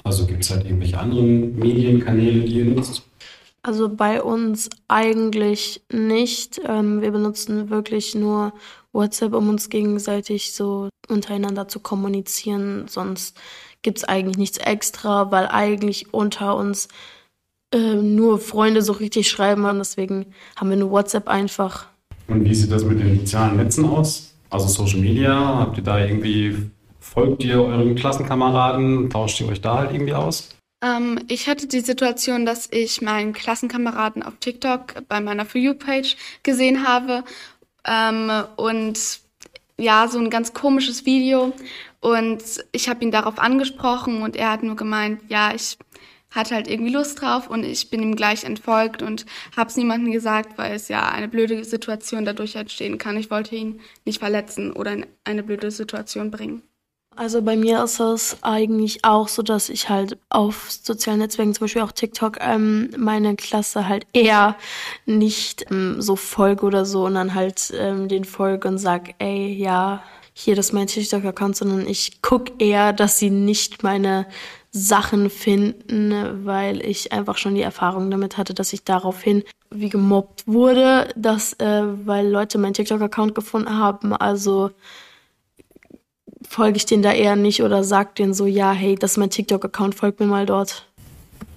Also 0.03 0.25
gibt 0.25 0.43
es 0.43 0.51
halt 0.51 0.65
irgendwelche 0.65 0.97
anderen 0.97 1.57
Medienkanäle, 1.57 2.41
die 2.41 2.59
ihr 2.59 2.65
nutzt? 2.65 3.03
Also 3.63 3.89
bei 3.89 4.21
uns 4.21 4.69
eigentlich 4.87 5.81
nicht. 5.91 6.61
Ähm, 6.65 7.01
wir 7.01 7.11
benutzen 7.11 7.69
wirklich 7.69 8.15
nur 8.15 8.53
WhatsApp, 8.93 9.33
um 9.33 9.49
uns 9.49 9.69
gegenseitig 9.69 10.53
so 10.53 10.89
untereinander 11.09 11.67
zu 11.67 11.79
kommunizieren. 11.79 12.87
Sonst 12.87 13.37
gibt 13.81 13.99
es 13.99 14.03
eigentlich 14.03 14.37
nichts 14.37 14.57
extra, 14.57 15.31
weil 15.31 15.47
eigentlich 15.47 16.13
unter 16.13 16.55
uns 16.55 16.87
äh, 17.73 17.95
nur 17.95 18.39
Freunde 18.39 18.81
so 18.81 18.93
richtig 18.93 19.29
schreiben 19.29 19.65
und 19.65 19.77
deswegen 19.77 20.27
haben 20.55 20.69
wir 20.69 20.77
nur 20.77 20.91
WhatsApp 20.91 21.27
einfach. 21.27 21.87
Und 22.27 22.45
wie 22.45 22.55
sieht 22.55 22.71
das 22.71 22.83
mit 22.83 22.99
den 22.99 23.19
sozialen 23.19 23.57
Netzen 23.57 23.85
aus? 23.85 24.33
Also 24.49 24.67
Social 24.67 24.99
Media, 24.99 25.59
habt 25.59 25.77
ihr 25.77 25.83
da 25.83 25.99
irgendwie, 25.99 26.55
folgt 26.99 27.43
ihr 27.43 27.61
euren 27.61 27.95
Klassenkameraden, 27.95 29.09
tauscht 29.09 29.41
ihr 29.41 29.47
euch 29.47 29.61
da 29.61 29.79
halt 29.79 29.91
irgendwie 29.91 30.13
aus? 30.13 30.49
Ähm, 30.81 31.19
ich 31.27 31.49
hatte 31.49 31.67
die 31.67 31.79
Situation, 31.79 32.45
dass 32.45 32.67
ich 32.71 33.01
meinen 33.01 33.33
Klassenkameraden 33.33 34.23
auf 34.23 34.33
TikTok 34.39 35.07
bei 35.07 35.19
meiner 35.19 35.45
For 35.45 35.59
You-Page 35.59 36.15
gesehen 36.43 36.87
habe 36.87 37.23
ähm, 37.85 38.31
und 38.55 39.19
ja, 39.79 40.07
so 40.07 40.19
ein 40.19 40.29
ganz 40.29 40.53
komisches 40.53 41.05
Video 41.05 41.53
und 41.99 42.41
ich 42.71 42.89
habe 42.89 43.03
ihn 43.03 43.11
darauf 43.11 43.39
angesprochen 43.39 44.21
und 44.21 44.35
er 44.35 44.51
hat 44.51 44.63
nur 44.63 44.75
gemeint, 44.75 45.21
ja, 45.29 45.53
ich 45.53 45.77
hatte 46.31 46.55
halt 46.55 46.67
irgendwie 46.67 46.93
Lust 46.93 47.21
drauf 47.21 47.49
und 47.49 47.63
ich 47.63 47.89
bin 47.89 48.01
ihm 48.01 48.15
gleich 48.15 48.43
entfolgt 48.43 49.01
und 49.01 49.25
habe 49.55 49.69
es 49.69 49.77
niemandem 49.77 50.11
gesagt, 50.11 50.57
weil 50.57 50.75
es 50.75 50.87
ja 50.87 51.09
eine 51.09 51.27
blöde 51.27 51.63
Situation 51.63 52.25
dadurch 52.25 52.55
entstehen 52.55 52.97
kann. 52.97 53.17
Ich 53.17 53.31
wollte 53.31 53.55
ihn 53.55 53.79
nicht 54.05 54.19
verletzen 54.19 54.71
oder 54.73 54.93
in 54.93 55.05
eine 55.23 55.43
blöde 55.43 55.71
Situation 55.71 56.31
bringen. 56.31 56.63
Also 57.17 57.41
bei 57.41 57.57
mir 57.57 57.83
ist 57.83 57.99
es 57.99 58.37
eigentlich 58.43 59.03
auch 59.03 59.27
so, 59.27 59.41
dass 59.41 59.69
ich 59.69 59.89
halt 59.89 60.19
auf 60.29 60.69
sozialen 60.69 61.17
Netzwerken, 61.17 61.55
zum 61.55 61.65
Beispiel 61.65 61.81
auch 61.81 61.91
TikTok, 61.91 62.37
ähm, 62.39 62.91
meine 62.95 63.35
Klasse 63.35 63.87
halt 63.87 64.05
eher 64.13 64.55
nicht 65.07 65.65
ähm, 65.71 65.99
so 65.99 66.15
folge 66.15 66.63
oder 66.63 66.85
so 66.85 67.07
und 67.07 67.15
dann 67.15 67.33
halt 67.33 67.73
ähm, 67.75 68.07
den 68.07 68.23
folge 68.23 68.67
und 68.67 68.77
sag, 68.77 69.15
ey, 69.17 69.51
ja, 69.51 70.03
hier, 70.33 70.55
das 70.55 70.67
ist 70.67 70.73
mein 70.73 70.85
TikTok-Account, 70.85 71.55
sondern 71.55 71.87
ich 71.87 72.21
guck 72.21 72.61
eher, 72.61 72.93
dass 72.93 73.17
sie 73.17 73.31
nicht 73.31 73.81
meine 73.81 74.27
Sachen 74.77 75.29
finden, 75.29 76.45
weil 76.45 76.85
ich 76.85 77.11
einfach 77.11 77.37
schon 77.37 77.55
die 77.55 77.61
Erfahrung 77.61 78.11
damit 78.11 78.37
hatte, 78.37 78.53
dass 78.53 78.73
ich 78.73 78.83
daraufhin 78.83 79.43
wie 79.69 79.89
gemobbt 79.89 80.47
wurde, 80.47 81.09
dass 81.15 81.53
äh, 81.53 81.83
weil 82.05 82.27
Leute 82.27 82.57
meinen 82.57 82.73
TikTok-Account 82.73 83.35
gefunden 83.35 83.77
haben, 83.77 84.13
also 84.13 84.71
folge 86.47 86.77
ich 86.77 86.85
denen 86.85 87.03
da 87.03 87.11
eher 87.11 87.35
nicht 87.35 87.63
oder 87.63 87.83
sag 87.83 88.15
denen 88.15 88.33
so, 88.33 88.45
ja, 88.45 88.71
hey, 88.71 88.95
das 88.95 89.11
ist 89.11 89.17
mein 89.17 89.29
TikTok-Account, 89.29 89.95
folgt 89.95 90.19
mir 90.19 90.27
mal 90.27 90.45
dort. 90.45 90.85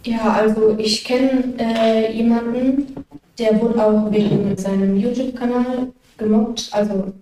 Ja, 0.05 0.33
also 0.33 0.77
ich 0.79 1.05
kenne 1.05 1.55
äh, 1.59 2.13
jemanden, 2.13 3.05
der 3.39 3.61
wurde 3.61 3.85
auch 3.85 4.11
wegen 4.11 4.57
seinem 4.57 4.97
YouTube-Kanal 4.97 5.93
gemobbt, 6.17 6.71
also 6.73 7.13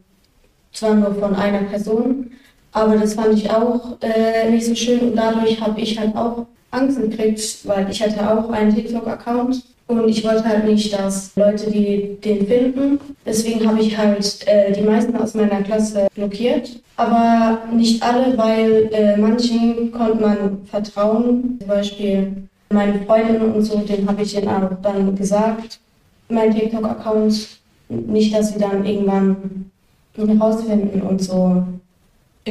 zwar 0.72 0.94
nur 0.94 1.14
von 1.14 1.34
einer 1.34 1.64
Person, 1.64 2.30
aber 2.72 2.96
das 2.96 3.14
fand 3.14 3.34
ich 3.34 3.50
auch 3.50 3.96
äh, 4.00 4.50
nicht 4.50 4.66
so 4.66 4.74
schön 4.74 5.00
und 5.00 5.16
dadurch 5.16 5.60
habe 5.60 5.80
ich 5.80 5.98
halt 5.98 6.14
auch 6.16 6.46
Angst 6.70 7.00
gekriegt, 7.00 7.58
weil 7.64 7.90
ich 7.90 8.02
hatte 8.02 8.30
auch 8.30 8.50
einen 8.50 8.74
TikTok-Account 8.74 9.62
und 9.88 10.06
ich 10.06 10.22
wollte 10.22 10.44
halt 10.44 10.66
nicht, 10.66 10.92
dass 10.92 11.34
Leute 11.34 11.70
die 11.70 12.18
den 12.22 12.46
finden. 12.46 13.00
Deswegen 13.24 13.66
habe 13.66 13.80
ich 13.80 13.96
halt 13.96 14.46
äh, 14.46 14.72
die 14.72 14.82
meisten 14.82 15.16
aus 15.16 15.32
meiner 15.32 15.62
Klasse 15.62 16.08
blockiert. 16.14 16.80
Aber 16.96 17.60
nicht 17.72 18.02
alle, 18.02 18.36
weil 18.36 18.90
äh, 18.92 19.16
manchen 19.16 19.90
konnte 19.90 20.20
man 20.20 20.66
vertrauen. 20.66 21.56
Zum 21.58 21.68
Beispiel 21.68 22.48
meine 22.68 23.00
Freundin 23.06 23.40
und 23.40 23.62
so, 23.62 23.78
den 23.78 24.06
habe 24.06 24.22
ich 24.22 24.34
dann 24.34 24.48
auch 24.48 24.70
dann 24.82 25.16
gesagt, 25.16 25.80
mein 26.28 26.54
TikTok-Account. 26.54 27.48
Nicht, 27.88 28.34
dass 28.34 28.52
sie 28.52 28.58
dann 28.58 28.84
irgendwann 28.84 29.70
herausfinden 30.14 31.00
und 31.00 31.22
so 31.22 31.62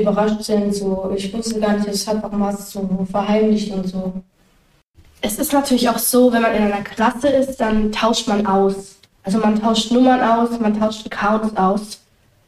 überrascht 0.02 0.42
sind. 0.44 0.74
So, 0.74 1.12
ich 1.16 1.34
wusste 1.34 1.60
gar 1.60 1.78
nicht, 1.78 1.88
ich 1.88 2.08
habe 2.08 2.26
auch 2.26 2.32
was 2.34 2.72
so 2.72 3.08
verheimlicht 3.10 3.72
und 3.74 3.88
so. 3.88 4.14
Es 5.22 5.40
ist 5.40 5.54
natürlich 5.54 5.90
auch 5.90 5.98
so, 5.98 6.32
wenn 6.32 6.42
man 6.42 6.54
in 6.54 6.64
einer 6.64 6.84
Klasse 6.84 7.30
ist, 7.30 7.58
dann 7.58 7.92
tauscht 7.92 8.28
man 8.28 8.46
aus. 8.46 8.98
Also 9.24 9.40
man 9.40 9.60
tauscht 9.60 9.92
Nummern 9.92 10.22
aus, 10.22 10.58
man 10.60 10.80
tauscht 10.80 11.06
Accounts 11.12 11.58
aus, 11.58 12.00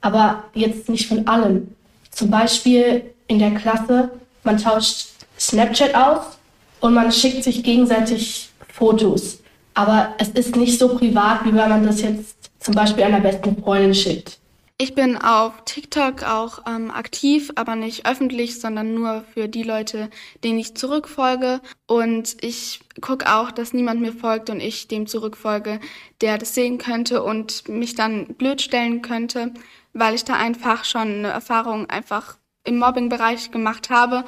aber 0.02 0.44
jetzt 0.54 0.88
nicht 0.88 1.08
von 1.08 1.28
allem. 1.28 1.76
Zum 2.12 2.30
Beispiel 2.30 3.14
in 3.28 3.40
der 3.40 3.52
Klasse, 3.52 4.10
man 4.44 4.58
tauscht 4.58 5.10
Snapchat 5.38 5.94
aus 5.94 6.38
und 6.80 6.94
man 6.94 7.12
schickt 7.12 7.44
sich 7.44 7.64
gegenseitig 7.64 8.50
Fotos. 8.72 9.40
Aber 9.74 10.14
es 10.18 10.30
ist 10.30 10.56
nicht 10.56 10.80
so 10.80 10.98
privat, 10.98 11.44
wie 11.44 11.54
wenn 11.54 11.70
man 11.70 11.86
das 11.86 12.02
jetzt 12.02 12.38
zum 12.60 12.74
Beispiel 12.76 13.04
einer 13.04 13.22
besten 13.22 13.62
Freundin 13.62 13.94
schickt. 13.94 14.39
Ich 14.82 14.96
bin 14.96 15.18
auf 15.18 15.66
TikTok 15.66 16.24
auch 16.24 16.66
ähm, 16.66 16.90
aktiv, 16.90 17.52
aber 17.56 17.76
nicht 17.76 18.06
öffentlich, 18.06 18.62
sondern 18.62 18.94
nur 18.94 19.26
für 19.34 19.50
die 19.50 19.64
Leute, 19.64 20.10
denen 20.42 20.58
ich 20.58 20.76
zurückfolge. 20.76 21.60
Und 21.86 22.38
ich 22.42 22.80
gucke 23.02 23.36
auch, 23.36 23.52
dass 23.52 23.74
niemand 23.74 24.00
mir 24.00 24.14
folgt 24.14 24.50
und 24.50 24.62
ich 24.62 24.88
dem 24.88 25.06
zurückfolge, 25.06 25.82
der 26.22 26.38
das 26.38 26.56
sehen 26.56 26.78
könnte 26.78 27.24
und 27.24 27.68
mich 27.68 27.96
dann 27.96 28.36
blöd 28.36 28.62
stellen 28.62 29.02
könnte, 29.02 29.54
weil 29.92 30.16
ich 30.16 30.24
da 30.24 30.36
einfach 30.36 30.86
schon 30.86 31.10
eine 31.10 31.28
Erfahrung 31.28 31.90
einfach 31.90 32.38
im 32.64 32.80
Mobbing-Bereich 32.80 33.52
gemacht 33.52 33.90
habe. 33.90 34.24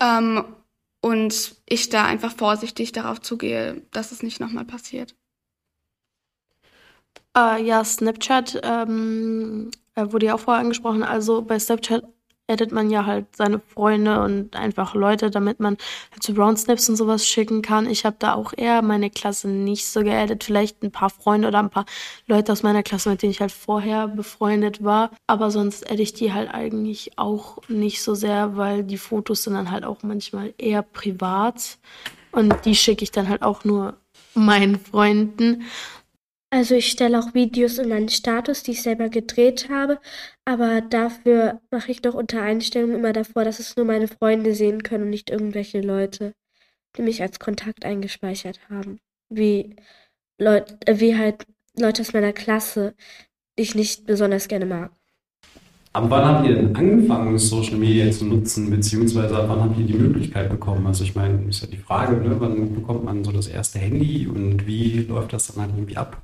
Ähm, 0.00 0.42
und 1.02 1.56
ich 1.66 1.90
da 1.90 2.06
einfach 2.06 2.34
vorsichtig 2.34 2.92
darauf 2.92 3.20
zugehe, 3.20 3.82
dass 3.90 4.10
es 4.10 4.22
nicht 4.22 4.40
nochmal 4.40 4.64
passiert. 4.64 5.14
Äh, 7.36 7.62
ja, 7.62 7.84
Snapchat 7.84 8.60
ähm, 8.62 9.70
äh, 9.70 9.81
wurde 9.96 10.26
ja 10.26 10.34
auch 10.34 10.40
vorher 10.40 10.62
angesprochen. 10.62 11.02
Also 11.02 11.42
bei 11.42 11.58
Snapchat 11.58 12.04
addet 12.48 12.72
man 12.72 12.90
ja 12.90 13.06
halt 13.06 13.36
seine 13.36 13.60
Freunde 13.60 14.20
und 14.20 14.56
einfach 14.56 14.94
Leute, 14.94 15.30
damit 15.30 15.60
man 15.60 15.76
halt 16.10 16.22
so 16.22 16.34
Brown 16.34 16.56
Snaps 16.56 16.88
und 16.88 16.96
sowas 16.96 17.26
schicken 17.26 17.62
kann. 17.62 17.88
Ich 17.88 18.04
habe 18.04 18.16
da 18.18 18.34
auch 18.34 18.52
eher 18.56 18.82
meine 18.82 19.10
Klasse 19.10 19.48
nicht 19.48 19.86
so 19.86 20.02
geaddet. 20.02 20.44
Vielleicht 20.44 20.82
ein 20.82 20.90
paar 20.90 21.10
Freunde 21.10 21.48
oder 21.48 21.60
ein 21.60 21.70
paar 21.70 21.86
Leute 22.26 22.52
aus 22.52 22.62
meiner 22.62 22.82
Klasse, 22.82 23.10
mit 23.10 23.22
denen 23.22 23.32
ich 23.32 23.40
halt 23.40 23.52
vorher 23.52 24.08
befreundet 24.08 24.82
war. 24.84 25.10
Aber 25.26 25.50
sonst 25.50 25.90
adde 25.90 26.02
ich 26.02 26.14
die 26.14 26.32
halt 26.32 26.52
eigentlich 26.52 27.12
auch 27.16 27.58
nicht 27.68 28.02
so 28.02 28.14
sehr, 28.14 28.56
weil 28.56 28.84
die 28.84 28.98
Fotos 28.98 29.44
sind 29.44 29.54
dann 29.54 29.70
halt 29.70 29.84
auch 29.84 30.02
manchmal 30.02 30.52
eher 30.58 30.82
privat. 30.82 31.78
Und 32.32 32.54
die 32.64 32.74
schicke 32.74 33.04
ich 33.04 33.12
dann 33.12 33.28
halt 33.28 33.42
auch 33.42 33.64
nur 33.64 33.94
meinen 34.34 34.78
Freunden. 34.78 35.64
Also 36.54 36.74
ich 36.74 36.90
stelle 36.90 37.18
auch 37.18 37.32
Videos 37.32 37.78
in 37.78 37.88
meinen 37.88 38.10
Status, 38.10 38.62
die 38.62 38.72
ich 38.72 38.82
selber 38.82 39.08
gedreht 39.08 39.70
habe, 39.70 39.98
aber 40.44 40.82
dafür 40.82 41.62
mache 41.70 41.90
ich 41.90 42.02
noch 42.02 42.12
unter 42.12 42.42
Einstellungen 42.42 42.96
immer 42.96 43.14
davor, 43.14 43.44
dass 43.44 43.58
es 43.58 43.74
nur 43.74 43.86
meine 43.86 44.06
Freunde 44.06 44.54
sehen 44.54 44.82
können 44.82 45.04
und 45.04 45.10
nicht 45.10 45.30
irgendwelche 45.30 45.80
Leute, 45.80 46.34
die 46.94 47.00
mich 47.00 47.22
als 47.22 47.38
Kontakt 47.38 47.86
eingespeichert 47.86 48.60
haben. 48.68 48.98
Wie 49.30 49.76
Leute, 50.38 50.76
äh, 50.84 51.00
wie 51.00 51.16
halt 51.16 51.46
Leute 51.74 52.02
aus 52.02 52.12
meiner 52.12 52.34
Klasse, 52.34 52.92
die 53.58 53.62
ich 53.62 53.74
nicht 53.74 54.04
besonders 54.04 54.46
gerne 54.46 54.66
mag. 54.66 54.92
Ab 55.94 56.04
wann 56.08 56.24
habt 56.26 56.46
ihr 56.46 56.56
denn 56.56 56.76
angefangen, 56.76 57.38
Social 57.38 57.78
Media 57.78 58.10
zu 58.10 58.26
nutzen, 58.26 58.68
beziehungsweise 58.68 59.32
wann 59.48 59.60
habt 59.62 59.78
ihr 59.78 59.86
die 59.86 59.94
Möglichkeit 59.94 60.50
bekommen? 60.50 60.86
Also 60.86 61.04
ich 61.04 61.14
meine, 61.14 61.48
ist 61.48 61.62
ja 61.62 61.68
die 61.68 61.78
Frage, 61.78 62.16
ne? 62.16 62.36
wann 62.38 62.74
bekommt 62.74 63.04
man 63.04 63.24
so 63.24 63.32
das 63.32 63.46
erste 63.46 63.78
Handy 63.78 64.26
und 64.26 64.66
wie 64.66 65.00
läuft 65.04 65.32
das 65.32 65.46
dann 65.46 65.62
halt 65.62 65.70
irgendwie 65.74 65.96
ab? 65.96 66.22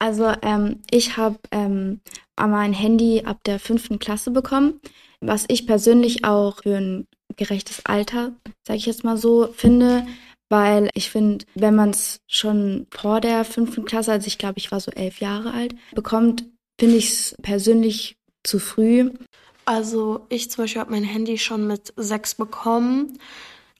Also 0.00 0.32
ähm, 0.42 0.80
ich 0.90 1.16
habe 1.16 1.38
ähm, 1.52 2.00
mein 2.36 2.72
Handy 2.72 3.22
ab 3.24 3.38
der 3.44 3.60
fünften 3.60 3.98
Klasse 3.98 4.30
bekommen, 4.30 4.80
was 5.20 5.44
ich 5.48 5.66
persönlich 5.66 6.24
auch 6.24 6.62
für 6.62 6.76
ein 6.76 7.06
gerechtes 7.36 7.84
Alter, 7.84 8.32
sage 8.66 8.78
ich 8.78 8.86
jetzt 8.86 9.04
mal 9.04 9.18
so, 9.18 9.48
finde, 9.54 10.06
weil 10.48 10.88
ich 10.94 11.10
finde, 11.10 11.44
wenn 11.54 11.74
man 11.74 11.90
es 11.90 12.18
schon 12.26 12.86
vor 12.90 13.20
der 13.20 13.44
fünften 13.44 13.84
Klasse, 13.84 14.12
also 14.12 14.26
ich 14.26 14.38
glaube, 14.38 14.58
ich 14.58 14.72
war 14.72 14.80
so 14.80 14.90
elf 14.90 15.20
Jahre 15.20 15.52
alt, 15.52 15.74
bekommt, 15.92 16.44
finde 16.78 16.96
ich 16.96 17.10
es 17.10 17.36
persönlich 17.42 18.16
zu 18.42 18.58
früh. 18.58 19.10
Also 19.66 20.26
ich 20.30 20.50
zum 20.50 20.64
Beispiel 20.64 20.80
habe 20.80 20.92
mein 20.92 21.04
Handy 21.04 21.36
schon 21.36 21.66
mit 21.66 21.92
sechs 21.96 22.34
bekommen 22.34 23.18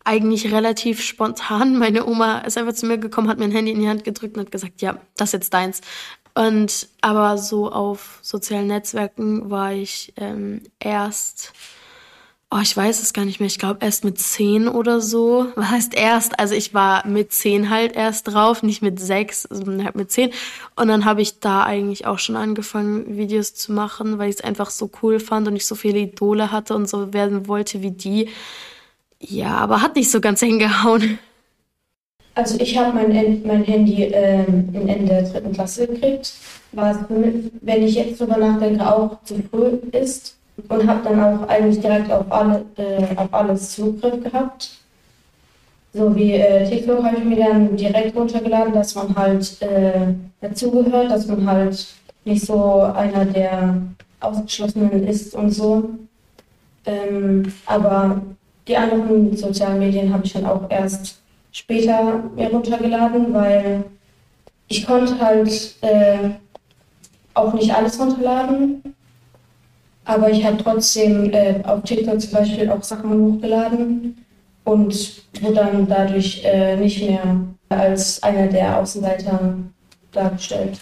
eigentlich 0.05 0.53
relativ 0.53 1.03
spontan. 1.03 1.79
Meine 1.79 2.07
Oma 2.07 2.39
ist 2.41 2.59
einfach 2.59 2.75
zu 2.75 2.87
mir 2.87 2.99
gekommen, 2.99 3.29
hat 3.29 3.39
mir 3.39 3.45
ein 3.45 3.53
Handy 3.53 3.73
in 3.73 3.81
die 3.81 3.89
Hand 3.89 4.05
gedrückt 4.05 4.37
und 4.37 4.45
hat 4.45 4.53
gesagt, 4.53 4.83
ja, 4.83 4.99
das 5.17 5.31
ist 5.31 5.33
jetzt 5.35 5.55
deins. 5.55 5.81
Und 6.35 6.89
aber 7.01 7.39
so 7.39 7.71
auf 7.71 8.19
sozialen 8.23 8.69
Netzwerken 8.69 9.51
war 9.51 9.73
ich 9.73 10.13
ähm, 10.17 10.63
erst, 10.79 11.53
oh, 12.51 12.61
ich 12.63 12.77
weiß 12.77 13.03
es 13.03 13.13
gar 13.13 13.25
nicht 13.25 13.41
mehr, 13.41 13.49
ich 13.49 13.59
glaube 13.59 13.85
erst 13.85 14.05
mit 14.05 14.19
zehn 14.19 14.69
oder 14.69 15.01
so. 15.01 15.47
Was 15.57 15.71
heißt 15.71 15.95
erst? 15.95 16.39
Also 16.39 16.55
ich 16.55 16.73
war 16.73 17.07
mit 17.07 17.33
zehn 17.33 17.69
halt 17.69 17.97
erst 17.97 18.29
drauf, 18.29 18.63
nicht 18.63 18.81
mit 18.81 19.01
sechs, 19.01 19.43
sondern 19.51 19.85
halt 19.85 19.97
mit 19.97 20.11
zehn. 20.13 20.31
Und 20.77 20.89
dann 20.89 21.05
habe 21.05 21.21
ich 21.21 21.41
da 21.41 21.65
eigentlich 21.65 22.07
auch 22.07 22.19
schon 22.19 22.37
angefangen, 22.37 23.17
Videos 23.17 23.55
zu 23.55 23.73
machen, 23.73 24.19
weil 24.19 24.31
ich 24.31 24.37
es 24.37 24.45
einfach 24.45 24.71
so 24.71 24.91
cool 25.03 25.19
fand 25.19 25.49
und 25.49 25.57
ich 25.57 25.67
so 25.67 25.75
viele 25.75 25.99
Idole 25.99 26.53
hatte 26.53 26.75
und 26.75 26.89
so 26.89 27.13
werden 27.13 27.49
wollte 27.49 27.83
wie 27.83 27.91
die. 27.91 28.29
Ja, 29.21 29.59
aber 29.59 29.83
hat 29.83 29.97
nicht 29.97 30.11
so 30.11 30.21
ganz 30.21 30.41
hingehauen. 30.41 31.19
Also 32.35 32.59
ich 32.59 32.79
habe 32.79 32.95
mein, 32.95 33.43
mein 33.45 33.65
Handy 33.65 34.05
ähm, 34.05 34.71
in 34.73 34.89
Ende 34.89 35.07
der 35.07 35.23
dritten 35.25 35.53
Klasse 35.53 35.87
gekriegt, 35.87 36.33
was, 36.73 36.97
wenn 37.09 37.83
ich 37.83 37.97
jetzt 37.97 38.21
drüber 38.21 38.39
nachdenke, 38.39 38.87
auch 38.87 39.23
zu 39.25 39.43
früh 39.51 39.79
ist 39.93 40.37
und 40.69 40.87
habe 40.87 41.03
dann 41.05 41.21
auch 41.21 41.49
eigentlich 41.49 41.81
direkt 41.81 42.11
auf, 42.11 42.31
alle, 42.31 42.65
äh, 42.77 43.17
auf 43.17 43.33
alles 43.33 43.73
Zugriff 43.73 44.23
gehabt. 44.23 44.71
So 45.93 46.15
wie 46.15 46.35
äh, 46.35 46.69
TikTok 46.69 47.03
habe 47.03 47.17
ich 47.19 47.25
mir 47.25 47.45
dann 47.45 47.77
direkt 47.77 48.17
runtergeladen, 48.17 48.73
dass 48.73 48.95
man 48.95 49.15
halt 49.17 49.61
äh, 49.61 50.15
dazugehört, 50.41 51.11
dass 51.11 51.27
man 51.27 51.45
halt 51.47 51.87
nicht 52.25 52.47
so 52.47 52.83
einer 52.83 53.25
der 53.25 53.83
Ausgeschlossenen 54.21 55.07
ist 55.07 55.35
und 55.35 55.51
so. 55.51 55.91
Ähm, 56.87 57.53
aber 57.67 58.23
die 58.71 58.77
anderen 58.77 59.37
sozialen 59.37 59.81
Medien 59.81 60.13
habe 60.13 60.25
ich 60.25 60.33
dann 60.33 60.47
auch 60.47 60.71
erst 60.71 61.21
später 61.51 62.23
mir 62.37 62.51
runtergeladen, 62.51 63.35
weil 63.35 63.85
ich 64.69 64.87
konnte 64.87 65.19
halt 65.19 65.75
äh, 65.81 66.31
auch 67.35 67.53
nicht 67.53 67.75
alles 67.75 67.99
runterladen. 67.99 68.83
Aber 70.05 70.31
ich 70.31 70.45
habe 70.45 70.57
trotzdem 70.59 71.33
äh, 71.33 71.61
auf 71.65 71.83
TikTok 71.83 72.21
zum 72.21 72.33
Beispiel 72.33 72.71
auch 72.71 72.83
Sachen 72.83 73.11
hochgeladen 73.11 74.25
und 74.65 75.23
wurde 75.41 75.55
dann 75.55 75.89
dadurch 75.89 76.43
äh, 76.45 76.77
nicht 76.77 77.03
mehr 77.03 77.41
als 77.69 78.23
einer 78.23 78.47
der 78.47 78.79
Außenseiter 78.79 79.55
dargestellt. 80.13 80.79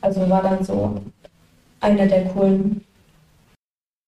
Also 0.00 0.28
war 0.28 0.42
dann 0.42 0.64
so 0.64 1.00
einer 1.80 2.06
der 2.06 2.26
coolen. 2.26 2.83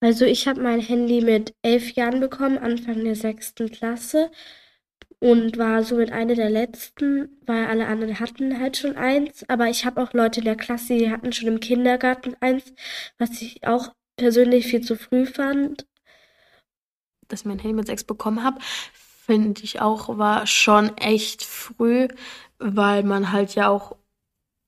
Also 0.01 0.25
ich 0.25 0.47
habe 0.47 0.61
mein 0.63 0.81
Handy 0.81 1.21
mit 1.23 1.55
elf 1.63 1.93
Jahren 1.93 2.21
bekommen, 2.21 2.59
Anfang 2.59 3.03
der 3.05 3.17
sechsten 3.17 3.71
Klasse. 3.71 4.31
Und 5.19 5.57
war 5.57 5.83
somit 5.83 6.13
eine 6.13 6.35
der 6.35 6.51
letzten, 6.51 7.41
weil 7.47 7.67
alle 7.67 7.87
anderen 7.87 8.21
hatten 8.21 8.61
halt 8.61 8.77
schon 8.77 8.97
eins. 8.97 9.45
Aber 9.49 9.69
ich 9.69 9.87
habe 9.87 10.03
auch 10.03 10.13
Leute 10.13 10.41
in 10.41 10.45
der 10.47 10.57
Klasse, 10.57 10.97
die 10.99 11.11
hatten 11.11 11.33
schon 11.33 11.49
im 11.49 11.61
Kindergarten 11.61 12.37
eins, 12.41 12.75
was 13.19 13.41
ich 13.41 13.67
auch 13.67 13.95
persönlich 14.17 14.67
viel 14.67 14.83
zu 14.83 14.97
früh 14.97 15.27
fand. 15.27 15.87
Dass 17.29 17.41
ich 17.41 17.47
mein 17.47 17.59
Handy 17.59 17.75
mit 17.75 17.87
sechs 17.87 18.05
bekommen 18.05 18.45
habe. 18.45 18.61
finde 19.27 19.63
ich 19.65 19.81
auch, 19.81 20.19
war 20.19 20.47
schon 20.47 20.97
echt 20.99 21.43
früh, 21.45 22.09
weil 22.59 23.03
man 23.03 23.33
halt 23.33 23.55
ja 23.55 23.69
auch, 23.69 23.97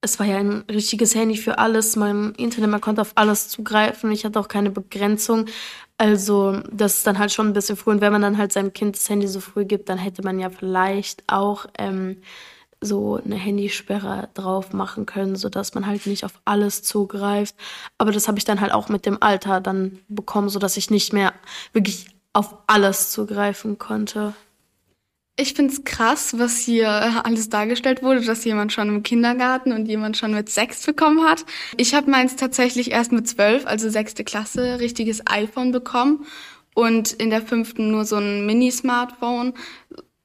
es 0.00 0.18
war 0.18 0.26
ja 0.26 0.38
ein 0.38 0.64
richtiges 0.70 1.14
Handy 1.14 1.36
für 1.36 1.58
alles, 1.58 1.96
mein 1.96 2.32
Internet, 2.36 2.70
man 2.70 2.80
konnte 2.80 3.00
auf 3.00 3.12
alles 3.16 3.48
zugreifen, 3.48 4.12
ich 4.12 4.24
hatte 4.24 4.38
auch 4.38 4.48
keine 4.48 4.70
Begrenzung. 4.70 5.46
Also 5.96 6.60
das 6.70 6.98
ist 6.98 7.06
dann 7.06 7.18
halt 7.18 7.32
schon 7.32 7.48
ein 7.48 7.52
bisschen 7.52 7.76
früh. 7.76 7.90
Und 7.90 8.00
wenn 8.00 8.12
man 8.12 8.22
dann 8.22 8.38
halt 8.38 8.52
seinem 8.52 8.72
Kind 8.72 8.96
das 8.96 9.08
Handy 9.10 9.26
so 9.26 9.40
früh 9.40 9.64
gibt, 9.64 9.88
dann 9.88 9.98
hätte 9.98 10.22
man 10.22 10.38
ja 10.38 10.48
vielleicht 10.48 11.24
auch 11.26 11.66
ähm, 11.76 12.18
so 12.80 13.16
eine 13.16 13.34
Handysperre 13.34 14.28
drauf 14.34 14.72
machen 14.72 15.06
können, 15.06 15.34
sodass 15.34 15.74
man 15.74 15.86
halt 15.86 16.06
nicht 16.06 16.24
auf 16.24 16.40
alles 16.44 16.82
zugreift. 16.84 17.56
Aber 17.98 18.12
das 18.12 18.28
habe 18.28 18.38
ich 18.38 18.44
dann 18.44 18.60
halt 18.60 18.72
auch 18.72 18.88
mit 18.88 19.06
dem 19.06 19.20
Alter 19.20 19.60
dann 19.60 19.98
bekommen, 20.08 20.48
sodass 20.48 20.76
ich 20.76 20.90
nicht 20.90 21.12
mehr 21.12 21.32
wirklich 21.72 22.06
auf 22.32 22.54
alles 22.68 23.10
zugreifen 23.10 23.78
konnte. 23.78 24.34
Ich 25.40 25.54
finde 25.54 25.72
es 25.72 25.84
krass, 25.84 26.36
was 26.36 26.58
hier 26.58 26.90
alles 27.24 27.48
dargestellt 27.48 28.02
wurde, 28.02 28.22
dass 28.22 28.44
jemand 28.44 28.72
schon 28.72 28.88
im 28.88 29.04
Kindergarten 29.04 29.70
und 29.70 29.86
jemand 29.86 30.16
schon 30.16 30.34
mit 30.34 30.48
sechs 30.48 30.84
bekommen 30.84 31.24
hat. 31.24 31.44
Ich 31.76 31.94
habe 31.94 32.10
meins 32.10 32.34
tatsächlich 32.34 32.90
erst 32.90 33.12
mit 33.12 33.28
zwölf, 33.28 33.64
also 33.64 33.88
sechste 33.88 34.24
Klasse, 34.24 34.80
richtiges 34.80 35.22
iPhone 35.28 35.70
bekommen 35.70 36.26
und 36.74 37.12
in 37.12 37.30
der 37.30 37.40
fünften 37.40 37.92
nur 37.92 38.04
so 38.04 38.16
ein 38.16 38.46
Mini-Smartphone. 38.46 39.54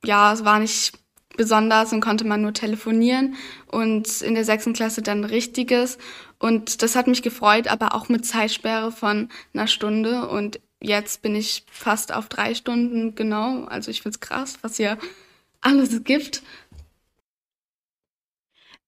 Ja, 0.04 0.34
es 0.34 0.46
war 0.46 0.58
nicht 0.58 0.94
besonders 1.38 1.94
und 1.94 2.02
konnte 2.02 2.26
man 2.26 2.42
nur 2.42 2.54
telefonieren 2.54 3.36
und 3.68 4.20
in 4.24 4.34
der 4.34 4.46
sechsten 4.46 4.74
Klasse 4.74 5.04
dann 5.04 5.26
richtiges 5.26 6.00
und 6.40 6.82
das 6.82 6.96
hat 6.96 7.06
mich 7.06 7.22
gefreut, 7.22 7.68
aber 7.68 7.94
auch 7.94 8.10
mit 8.10 8.26
Zeitsperre 8.26 8.92
von 8.92 9.30
einer 9.54 9.68
Stunde 9.68 10.28
und 10.28 10.60
jetzt 10.84 11.22
bin 11.22 11.36
ich 11.36 11.64
fast 11.72 12.14
auf 12.14 12.30
drei 12.30 12.54
Stunden 12.54 13.16
genau. 13.16 13.64
Also 13.66 13.90
ich 13.90 14.02
finde 14.02 14.16
es 14.16 14.20
krass, 14.20 14.60
was 14.62 14.78
hier 14.78 14.98
alles 15.62 16.04
gibt. 16.04 16.44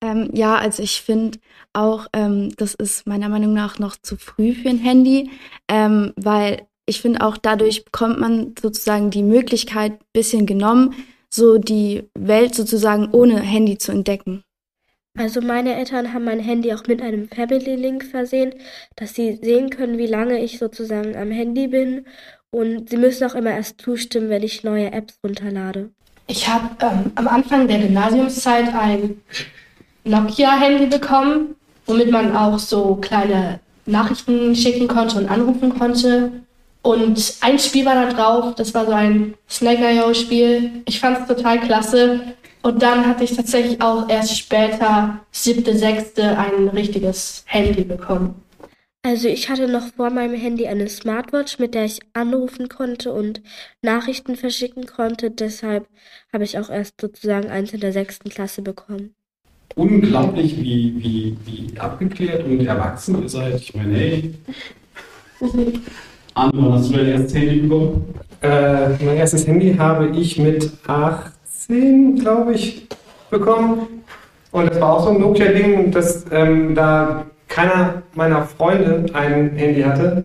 Ähm, 0.02 0.30
ja, 0.34 0.56
also 0.58 0.84
ich 0.84 1.02
finde 1.02 1.40
auch, 1.74 2.08
ähm, 2.14 2.54
das 2.58 2.76
ist 2.76 3.08
meiner 3.08 3.30
Meinung 3.30 3.54
nach 3.54 3.80
noch 3.80 3.96
zu 3.96 4.18
früh 4.18 4.54
für 4.54 4.70
ein 4.70 4.78
Handy, 4.78 5.32
ähm, 5.70 6.14
weil 6.16 6.68
ich 6.86 7.02
finde 7.02 7.26
auch 7.26 7.38
dadurch 7.38 7.86
bekommt 7.86 8.20
man 8.20 8.54
sozusagen 8.62 9.10
die 9.10 9.24
Möglichkeit 9.24 9.94
ein 9.94 10.06
bisschen 10.14 10.46
genommen, 10.46 10.94
so 11.30 11.58
die 11.58 12.04
Welt 12.14 12.56
sozusagen 12.56 13.10
ohne 13.12 13.40
Handy 13.40 13.78
zu 13.78 13.92
entdecken. 13.92 14.45
Also 15.18 15.40
meine 15.42 15.76
Eltern 15.76 16.14
haben 16.14 16.26
mein 16.26 16.40
Handy 16.40 16.74
auch 16.74 16.84
mit 16.88 17.02
einem 17.02 17.30
Family 17.30 17.76
Link 17.76 18.04
versehen, 18.04 18.54
dass 18.98 19.16
sie 19.16 19.40
sehen 19.42 19.70
können, 19.70 19.98
wie 19.98 20.08
lange 20.08 20.40
ich 20.44 20.60
sozusagen 20.60 21.16
am 21.16 21.32
Handy 21.32 21.68
bin. 21.68 22.06
Und 22.52 22.90
sie 22.90 22.98
müssen 22.98 23.30
auch 23.30 23.36
immer 23.36 23.52
erst 23.52 23.82
zustimmen, 23.82 24.30
wenn 24.30 24.44
ich 24.44 24.64
neue 24.64 24.92
Apps 24.92 25.18
runterlade. 25.24 25.92
Ich 26.28 26.48
habe 26.48 26.70
ähm, 26.82 27.12
am 27.16 27.28
Anfang 27.28 27.68
der 27.68 27.80
Gymnasiumszeit 27.80 28.74
ein 28.74 29.22
Nokia-Handy 30.04 30.88
bekommen, 30.88 31.56
womit 31.86 32.12
man 32.12 32.36
auch 32.36 32.60
so 32.60 32.96
kleine 32.96 33.60
Nachrichten 33.86 34.56
schicken 34.56 34.88
konnte 34.88 35.18
und 35.18 35.30
anrufen 35.30 35.78
konnte. 35.78 36.32
Und 36.82 37.36
ein 37.42 37.58
Spiel 37.58 37.86
war 37.86 37.96
da 37.96 38.12
drauf, 38.12 38.56
das 38.56 38.74
war 38.74 38.86
so 38.86 38.92
ein 38.92 39.34
Snake.io-Spiel. 39.50 40.84
Ich 40.86 41.00
fand 41.00 41.20
es 41.20 41.28
total 41.28 41.60
klasse, 41.60 42.22
und 42.66 42.82
dann 42.82 43.06
hatte 43.06 43.24
ich 43.24 43.36
tatsächlich 43.36 43.80
auch 43.80 44.10
erst 44.10 44.36
später, 44.36 45.20
siebte, 45.30 45.78
sechste, 45.78 46.36
ein 46.36 46.68
richtiges 46.70 47.44
Handy 47.46 47.84
bekommen. 47.84 48.42
Also 49.04 49.28
ich 49.28 49.52
hatte 49.52 49.68
noch 49.68 49.94
vor 49.96 50.10
meinem 50.10 50.34
Handy 50.34 50.66
eine 50.66 50.90
Smartwatch, 50.90 51.60
mit 51.60 51.76
der 51.76 51.86
ich 51.86 52.00
anrufen 52.14 52.68
konnte 52.68 53.14
und 53.14 53.44
Nachrichten 53.84 54.36
verschicken 54.36 54.88
konnte. 54.88 55.30
Deshalb 55.30 55.88
habe 56.34 56.44
ich 56.44 56.58
auch 56.58 56.72
erst 56.72 57.00
sozusagen 57.00 57.52
eins 57.52 57.72
in 57.72 57.82
der 57.82 57.94
sechsten 57.94 58.30
Klasse 58.30 58.64
bekommen. 58.64 59.14
Unglaublich, 59.76 60.58
wie, 60.58 60.96
wie, 60.98 61.38
wie 61.46 61.80
abgeklärt 61.80 62.46
und 62.46 62.66
erwachsen 62.66 63.22
ihr 63.22 63.30
seid. 63.30 63.62
Ich 63.62 63.76
meine, 63.76 63.94
hey. 63.94 64.34
Anton, 66.34 66.74
hast 66.74 66.90
du 66.90 66.94
dein 66.98 67.10
erstes 67.10 67.36
Handy 67.36 67.60
bekommen? 67.60 68.16
Äh, 68.42 68.90
mein 69.04 69.18
erstes 69.18 69.46
Handy 69.46 69.76
habe 69.76 70.18
ich 70.18 70.40
mit 70.40 70.72
acht 70.88 71.35
10, 71.68 72.20
glaube 72.20 72.54
ich, 72.54 72.88
bekommen. 73.30 74.04
Und 74.52 74.70
das 74.70 74.80
war 74.80 74.94
auch 74.94 75.04
so 75.04 75.10
ein 75.10 75.20
Nokia-Ding, 75.20 75.92
dass 75.92 76.26
ähm, 76.32 76.76
da 76.76 77.26
keiner 77.48 78.04
meiner 78.14 78.44
Freunde 78.44 79.06
ein 79.14 79.56
Handy 79.56 79.82
hatte. 79.82 80.24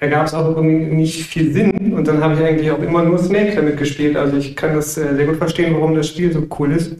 Da 0.00 0.06
gab 0.08 0.26
es 0.26 0.34
auch 0.34 0.56
irgendwie 0.56 0.94
nicht 0.94 1.24
viel 1.26 1.52
Sinn 1.52 1.94
und 1.94 2.06
dann 2.08 2.22
habe 2.22 2.34
ich 2.34 2.40
eigentlich 2.40 2.70
auch 2.70 2.82
immer 2.82 3.02
nur 3.02 3.18
Snake 3.18 3.54
damit 3.54 3.78
gespielt. 3.78 4.16
Also 4.16 4.36
ich 4.36 4.54
kann 4.56 4.74
das 4.74 4.98
äh, 4.98 5.14
sehr 5.14 5.26
gut 5.26 5.36
verstehen, 5.36 5.74
warum 5.74 5.94
das 5.94 6.08
Spiel 6.08 6.32
so 6.32 6.46
cool 6.58 6.72
ist. 6.72 6.96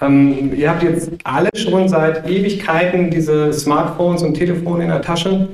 Ähm, 0.00 0.52
ihr 0.54 0.70
habt 0.70 0.82
jetzt 0.82 1.10
alle 1.24 1.50
schon 1.54 1.88
seit 1.88 2.28
Ewigkeiten 2.28 3.10
diese 3.10 3.52
Smartphones 3.52 4.22
und 4.22 4.34
Telefone 4.34 4.84
in 4.84 4.88
der 4.88 5.02
Tasche. 5.02 5.48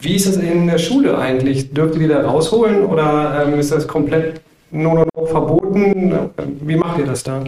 Wie 0.00 0.16
ist 0.16 0.26
das 0.26 0.38
in 0.38 0.66
der 0.66 0.78
Schule 0.78 1.18
eigentlich? 1.18 1.72
Dürft 1.72 1.94
ihr 1.94 2.00
die 2.00 2.08
da 2.08 2.22
rausholen 2.22 2.84
oder 2.84 3.46
ähm, 3.46 3.58
ist 3.60 3.70
das 3.70 3.86
komplett 3.86 4.40
nur 4.70 5.06
noch 5.14 5.28
verboten? 5.28 6.30
Wie 6.60 6.76
macht 6.76 6.98
ihr 6.98 7.06
das 7.06 7.22
da? 7.22 7.44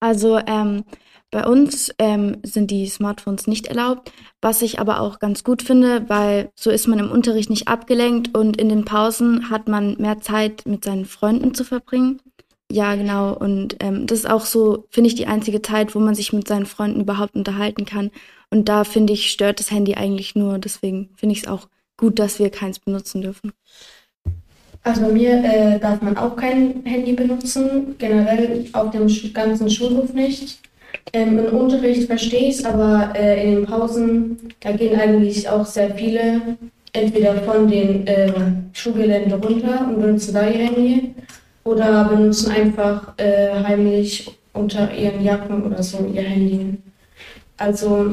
Also 0.00 0.38
ähm, 0.46 0.84
bei 1.30 1.46
uns 1.46 1.94
ähm, 1.98 2.38
sind 2.42 2.70
die 2.70 2.86
Smartphones 2.88 3.46
nicht 3.46 3.68
erlaubt, 3.68 4.10
was 4.40 4.62
ich 4.62 4.80
aber 4.80 5.00
auch 5.00 5.20
ganz 5.20 5.44
gut 5.44 5.62
finde, 5.62 6.08
weil 6.08 6.50
so 6.56 6.70
ist 6.70 6.88
man 6.88 6.98
im 6.98 7.10
Unterricht 7.10 7.50
nicht 7.50 7.68
abgelenkt 7.68 8.36
und 8.36 8.56
in 8.56 8.68
den 8.68 8.84
Pausen 8.84 9.48
hat 9.50 9.68
man 9.68 9.96
mehr 9.98 10.20
Zeit 10.20 10.66
mit 10.66 10.84
seinen 10.84 11.04
Freunden 11.04 11.54
zu 11.54 11.64
verbringen. 11.64 12.20
Ja, 12.72 12.94
genau. 12.94 13.34
Und 13.34 13.76
ähm, 13.80 14.06
das 14.06 14.20
ist 14.20 14.30
auch 14.30 14.44
so, 14.44 14.86
finde 14.90 15.08
ich, 15.08 15.16
die 15.16 15.26
einzige 15.26 15.60
Zeit, 15.60 15.94
wo 15.94 15.98
man 15.98 16.14
sich 16.14 16.32
mit 16.32 16.48
seinen 16.48 16.66
Freunden 16.66 17.00
überhaupt 17.00 17.34
unterhalten 17.34 17.84
kann. 17.84 18.10
Und 18.50 18.68
da 18.68 18.84
finde 18.84 19.12
ich, 19.12 19.30
stört 19.30 19.60
das 19.60 19.70
Handy 19.70 19.94
eigentlich 19.94 20.34
nur. 20.36 20.58
Deswegen 20.58 21.10
finde 21.16 21.34
ich 21.34 21.42
es 21.42 21.48
auch 21.48 21.68
gut, 21.96 22.18
dass 22.18 22.38
wir 22.38 22.50
keins 22.50 22.78
benutzen 22.78 23.22
dürfen. 23.22 23.52
Also 24.82 25.02
bei 25.02 25.12
mir 25.12 25.44
äh, 25.44 25.78
darf 25.78 26.00
man 26.00 26.16
auch 26.16 26.36
kein 26.36 26.82
Handy 26.84 27.12
benutzen, 27.12 27.96
generell 27.98 28.66
auf 28.72 28.90
dem 28.90 29.08
ganzen 29.34 29.68
Schulhof 29.68 30.12
nicht. 30.14 30.58
Ähm, 31.12 31.38
Im 31.38 31.56
Unterricht 31.56 32.06
verstehe 32.06 32.48
ich 32.48 32.58
es, 32.58 32.64
aber 32.64 33.12
äh, 33.14 33.44
in 33.44 33.56
den 33.56 33.66
Pausen, 33.66 34.38
da 34.60 34.72
gehen 34.72 34.98
eigentlich 34.98 35.48
auch 35.48 35.66
sehr 35.66 35.94
viele 35.94 36.40
entweder 36.92 37.34
von 37.42 37.68
den 37.68 38.06
äh, 38.06 38.32
Schulgelände 38.72 39.36
runter 39.36 39.86
und 39.88 40.00
benutzen 40.00 40.34
da 40.34 40.48
ihr 40.48 40.66
Handy 40.66 41.14
oder 41.64 42.04
benutzen 42.04 42.50
einfach 42.50 43.12
äh, 43.18 43.62
heimlich 43.62 44.30
unter 44.52 44.92
ihren 44.94 45.22
Jacken 45.22 45.62
oder 45.62 45.82
so 45.82 46.10
ihr 46.12 46.22
Handy. 46.22 46.78
Also 47.56 48.12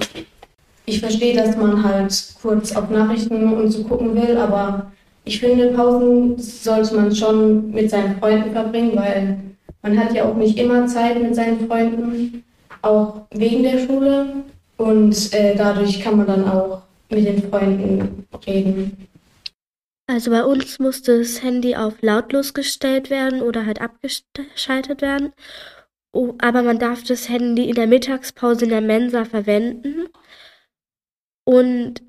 ich 0.86 1.00
verstehe, 1.00 1.36
dass 1.36 1.56
man 1.58 1.84
halt 1.84 2.36
kurz 2.42 2.76
auf 2.76 2.90
Nachrichten 2.90 3.54
und 3.54 3.72
so 3.72 3.84
gucken 3.84 4.16
will, 4.16 4.38
aber 4.38 4.92
ich 5.28 5.40
finde, 5.40 5.74
Pausen 5.74 6.38
sollte 6.40 6.96
man 6.96 7.14
schon 7.14 7.72
mit 7.72 7.90
seinen 7.90 8.18
Freunden 8.18 8.52
verbringen, 8.52 8.96
weil 8.96 9.38
man 9.82 10.00
hat 10.00 10.14
ja 10.14 10.26
auch 10.26 10.36
nicht 10.36 10.58
immer 10.58 10.88
Zeit 10.88 11.22
mit 11.22 11.36
seinen 11.36 11.68
Freunden, 11.68 12.44
auch 12.82 13.22
wegen 13.32 13.64
der 13.64 13.80
Schule. 13.80 14.44
Und 14.78 15.34
äh, 15.34 15.56
dadurch 15.56 16.00
kann 16.00 16.18
man 16.18 16.28
dann 16.28 16.48
auch 16.48 16.84
mit 17.10 17.26
den 17.26 17.50
Freunden 17.50 18.26
reden. 18.46 19.08
Also 20.10 20.32
bei 20.32 20.44
uns 20.46 20.80
musste 20.80 21.20
das 21.20 21.44
Handy 21.44 21.76
auf 21.76 22.02
lautlos 22.02 22.54
gestellt 22.54 23.10
werden 23.10 23.42
oder 23.42 23.66
halt 23.66 23.82
abgeschaltet 23.82 25.02
werden. 25.02 25.34
Oh, 26.14 26.36
aber 26.40 26.64
man 26.64 26.80
darf 26.80 27.04
das 27.04 27.28
Handy 27.28 27.68
in 27.68 27.76
der 27.76 27.88
Mittagspause 27.88 28.66
in 28.66 28.70
der 28.72 28.82
Mensa 28.82 29.26
verwenden. 29.26 30.08
Und 31.44 32.02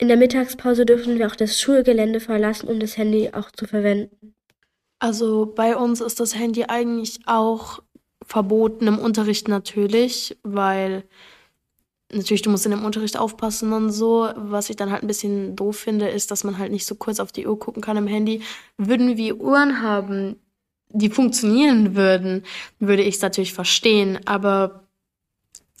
in 0.00 0.08
der 0.08 0.16
Mittagspause 0.16 0.86
dürfen 0.86 1.18
wir 1.18 1.26
auch 1.26 1.36
das 1.36 1.60
Schulgelände 1.60 2.20
verlassen, 2.20 2.68
um 2.68 2.80
das 2.80 2.96
Handy 2.96 3.30
auch 3.34 3.50
zu 3.50 3.66
verwenden. 3.66 4.34
Also 4.98 5.44
bei 5.44 5.76
uns 5.76 6.00
ist 6.00 6.20
das 6.20 6.34
Handy 6.34 6.64
eigentlich 6.64 7.20
auch 7.26 7.82
verboten 8.24 8.86
im 8.86 8.98
Unterricht 8.98 9.48
natürlich, 9.48 10.38
weil 10.42 11.04
natürlich 12.10 12.40
du 12.40 12.48
musst 12.48 12.64
in 12.64 12.70
dem 12.70 12.84
Unterricht 12.84 13.18
aufpassen 13.18 13.74
und 13.74 13.90
so. 13.90 14.30
Was 14.36 14.70
ich 14.70 14.76
dann 14.76 14.90
halt 14.90 15.02
ein 15.02 15.06
bisschen 15.06 15.54
doof 15.54 15.76
finde, 15.76 16.08
ist, 16.08 16.30
dass 16.30 16.44
man 16.44 16.56
halt 16.56 16.72
nicht 16.72 16.86
so 16.86 16.94
kurz 16.94 17.20
auf 17.20 17.30
die 17.30 17.46
Uhr 17.46 17.58
gucken 17.58 17.82
kann 17.82 17.98
im 17.98 18.06
Handy. 18.06 18.42
Würden 18.78 19.18
wir 19.18 19.38
Uhren 19.38 19.82
haben, 19.82 20.36
die 20.88 21.10
funktionieren 21.10 21.94
würden, 21.94 22.44
würde 22.78 23.02
ich 23.02 23.16
es 23.16 23.22
natürlich 23.22 23.52
verstehen, 23.52 24.18
aber 24.24 24.88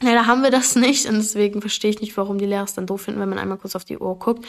Leider 0.02 0.26
haben 0.26 0.42
wir 0.42 0.50
das 0.50 0.76
nicht 0.76 1.06
und 1.06 1.16
deswegen 1.16 1.60
verstehe 1.60 1.90
ich 1.90 2.00
nicht, 2.00 2.16
warum 2.16 2.38
die 2.38 2.46
Lehrer 2.46 2.64
es 2.64 2.74
dann 2.74 2.86
doof 2.86 3.02
finden, 3.02 3.20
wenn 3.20 3.28
man 3.28 3.38
einmal 3.38 3.58
kurz 3.58 3.76
auf 3.76 3.84
die 3.84 3.98
Uhr 3.98 4.18
guckt. 4.18 4.46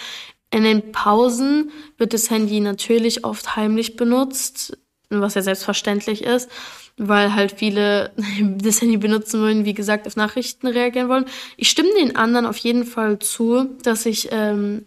In 0.49 0.63
den 0.63 0.91
Pausen 0.91 1.71
wird 1.97 2.13
das 2.13 2.29
Handy 2.29 2.59
natürlich 2.59 3.25
oft 3.25 3.55
heimlich 3.55 3.95
benutzt, 3.95 4.77
was 5.09 5.35
ja 5.35 5.41
selbstverständlich 5.41 6.23
ist, 6.23 6.49
weil 6.97 7.35
halt 7.35 7.53
viele 7.57 8.11
das 8.57 8.81
Handy 8.81 8.97
benutzen 8.97 9.41
wollen, 9.41 9.65
wie 9.65 9.73
gesagt, 9.73 10.07
auf 10.07 10.15
Nachrichten 10.15 10.67
reagieren 10.67 11.09
wollen. 11.09 11.25
Ich 11.57 11.69
stimme 11.69 11.93
den 11.99 12.15
anderen 12.15 12.45
auf 12.45 12.57
jeden 12.57 12.85
Fall 12.85 13.19
zu, 13.19 13.65
dass 13.83 14.05
ich 14.05 14.29
ähm, 14.31 14.85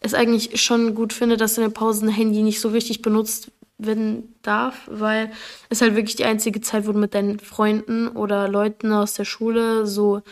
es 0.00 0.14
eigentlich 0.14 0.60
schon 0.60 0.94
gut 0.94 1.12
finde, 1.12 1.36
dass 1.36 1.58
in 1.58 1.64
den 1.64 1.72
Pausen 1.72 2.08
Handy 2.08 2.42
nicht 2.42 2.60
so 2.60 2.68
richtig 2.68 3.02
benutzt 3.02 3.50
werden 3.78 4.34
darf, 4.42 4.82
weil 4.86 5.30
es 5.70 5.80
halt 5.80 5.94
wirklich 5.94 6.16
die 6.16 6.24
einzige 6.24 6.60
Zeit, 6.60 6.86
wo 6.86 6.92
du 6.92 6.98
mit 6.98 7.14
deinen 7.14 7.38
Freunden 7.38 8.08
oder 8.08 8.48
Leuten 8.48 8.92
aus 8.92 9.14
der 9.14 9.24
Schule 9.24 9.86
so, 9.86 10.22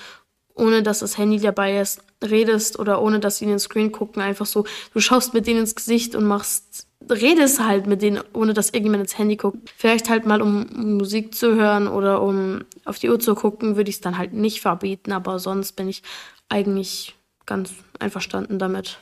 ohne 0.54 0.82
dass 0.82 0.98
das 0.98 1.16
Handy 1.16 1.38
dabei 1.38 1.80
ist, 1.80 2.02
redest 2.24 2.78
oder 2.78 3.00
ohne 3.02 3.20
dass 3.20 3.38
sie 3.38 3.44
in 3.44 3.50
den 3.50 3.58
Screen 3.58 3.92
gucken, 3.92 4.22
einfach 4.22 4.46
so, 4.46 4.64
du 4.92 5.00
schaust 5.00 5.34
mit 5.34 5.46
denen 5.46 5.60
ins 5.60 5.74
Gesicht 5.74 6.14
und 6.14 6.24
machst, 6.24 6.86
redest 7.08 7.60
halt 7.60 7.86
mit 7.86 8.02
denen, 8.02 8.20
ohne 8.32 8.54
dass 8.54 8.70
irgendjemand 8.70 9.02
ins 9.02 9.18
Handy 9.18 9.36
guckt. 9.36 9.70
Vielleicht 9.76 10.08
halt 10.08 10.26
mal, 10.26 10.42
um 10.42 10.96
Musik 10.96 11.34
zu 11.34 11.54
hören 11.54 11.88
oder 11.88 12.22
um 12.22 12.64
auf 12.84 12.98
die 12.98 13.10
Uhr 13.10 13.20
zu 13.20 13.34
gucken, 13.34 13.76
würde 13.76 13.90
ich 13.90 13.96
es 13.96 14.00
dann 14.00 14.18
halt 14.18 14.32
nicht 14.32 14.60
verbieten, 14.60 15.12
aber 15.12 15.38
sonst 15.38 15.72
bin 15.72 15.88
ich 15.88 16.02
eigentlich 16.48 17.14
ganz 17.44 17.72
einverstanden 18.00 18.58
damit. 18.58 18.98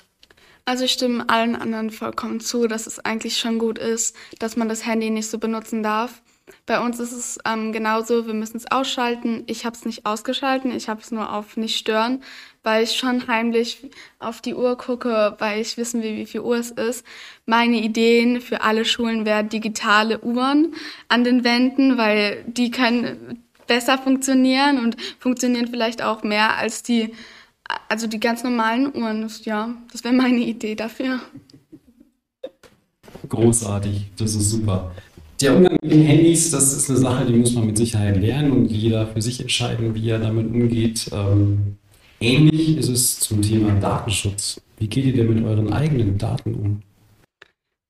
Also 0.67 0.85
ich 0.85 0.93
stimme 0.93 1.29
allen 1.29 1.57
anderen 1.57 1.91
vollkommen 1.91 2.41
zu, 2.41 2.67
dass 2.67 2.87
es 2.87 2.99
eigentlich 2.99 3.39
schon 3.39 3.59
gut 3.59 3.79
ist, 3.79 4.17
dass 4.39 4.57
man 4.57 4.69
das 4.69 4.87
Handy 4.87 5.11
nicht 5.11 5.29
so 5.29 5.39
benutzen 5.39 5.83
darf. 5.83 6.23
Bei 6.67 6.81
uns 6.81 6.99
ist 7.01 7.13
es 7.13 7.39
ähm, 7.47 7.73
genauso, 7.73 8.27
wir 8.27 8.35
müssen 8.35 8.57
es 8.57 8.71
ausschalten. 8.71 9.45
Ich 9.47 9.65
habe 9.65 9.77
es 9.77 9.85
nicht 9.85 10.05
ausgeschalten, 10.07 10.71
ich 10.73 10.89
habe 10.89 11.01
es 11.01 11.11
nur 11.11 11.33
auf 11.33 11.57
nicht 11.57 11.77
stören, 11.77 12.23
weil 12.63 12.85
ich 12.85 12.97
schon 12.97 13.27
heimlich 13.29 13.91
auf 14.19 14.41
die 14.41 14.55
Uhr 14.55 14.77
gucke, 14.77 15.37
weil 15.39 15.61
ich 15.61 15.77
wissen 15.77 16.03
will, 16.03 16.17
wie 16.17 16.27
viel 16.27 16.41
Uhr 16.41 16.57
es 16.57 16.71
ist. 16.71 17.05
Meine 17.47 17.79
Ideen 17.79 18.41
für 18.41 18.63
alle 18.63 18.85
Schulen 18.85 19.27
wären 19.27 19.49
digitale 19.49 20.21
Uhren 20.21 20.75
an 21.09 21.25
den 21.25 21.45
Wänden, 21.45 21.99
weil 21.99 22.45
die 22.47 22.71
können 22.71 23.45
besser 23.67 23.99
funktionieren 23.99 24.79
und 24.79 24.97
funktionieren 25.19 25.69
vielleicht 25.69 26.03
auch 26.03 26.23
mehr 26.23 26.57
als 26.57 26.83
die 26.83 27.15
also 27.89 28.07
die 28.07 28.21
ganz 28.21 28.43
normalen 28.43 28.95
Uhren, 28.95 29.31
ja, 29.45 29.75
das 29.93 30.05
wäre 30.05 30.15
meine 30.15 30.41
Idee 30.41 30.75
dafür. 30.75 31.21
Großartig, 33.29 34.11
das 34.17 34.35
ist 34.35 34.51
super. 34.51 34.93
Der 35.41 35.57
Umgang 35.57 35.79
mit 35.83 35.93
den 35.93 36.03
Handys, 36.03 36.51
das 36.51 36.73
ist 36.73 36.91
eine 36.91 36.99
Sache, 36.99 37.27
die 37.27 37.35
muss 37.35 37.53
man 37.53 37.67
mit 37.67 37.77
Sicherheit 37.77 38.17
lernen 38.17 38.53
und 38.53 38.71
jeder 38.71 39.07
für 39.07 39.21
sich 39.21 39.41
entscheiden, 39.41 39.95
wie 39.95 40.09
er 40.09 40.19
damit 40.19 40.47
umgeht. 40.47 41.11
Ähm, 41.13 41.77
ähnlich 42.21 42.77
ist 42.77 42.89
es 42.89 43.21
zum 43.21 43.43
Thema 43.43 43.73
Datenschutz. 43.81 44.61
Wie 44.79 44.89
geht 44.89 45.05
ihr 45.05 45.15
denn 45.15 45.35
mit 45.35 45.45
euren 45.45 45.73
eigenen 45.73 46.19
Daten 46.19 46.55
um? 46.55 46.83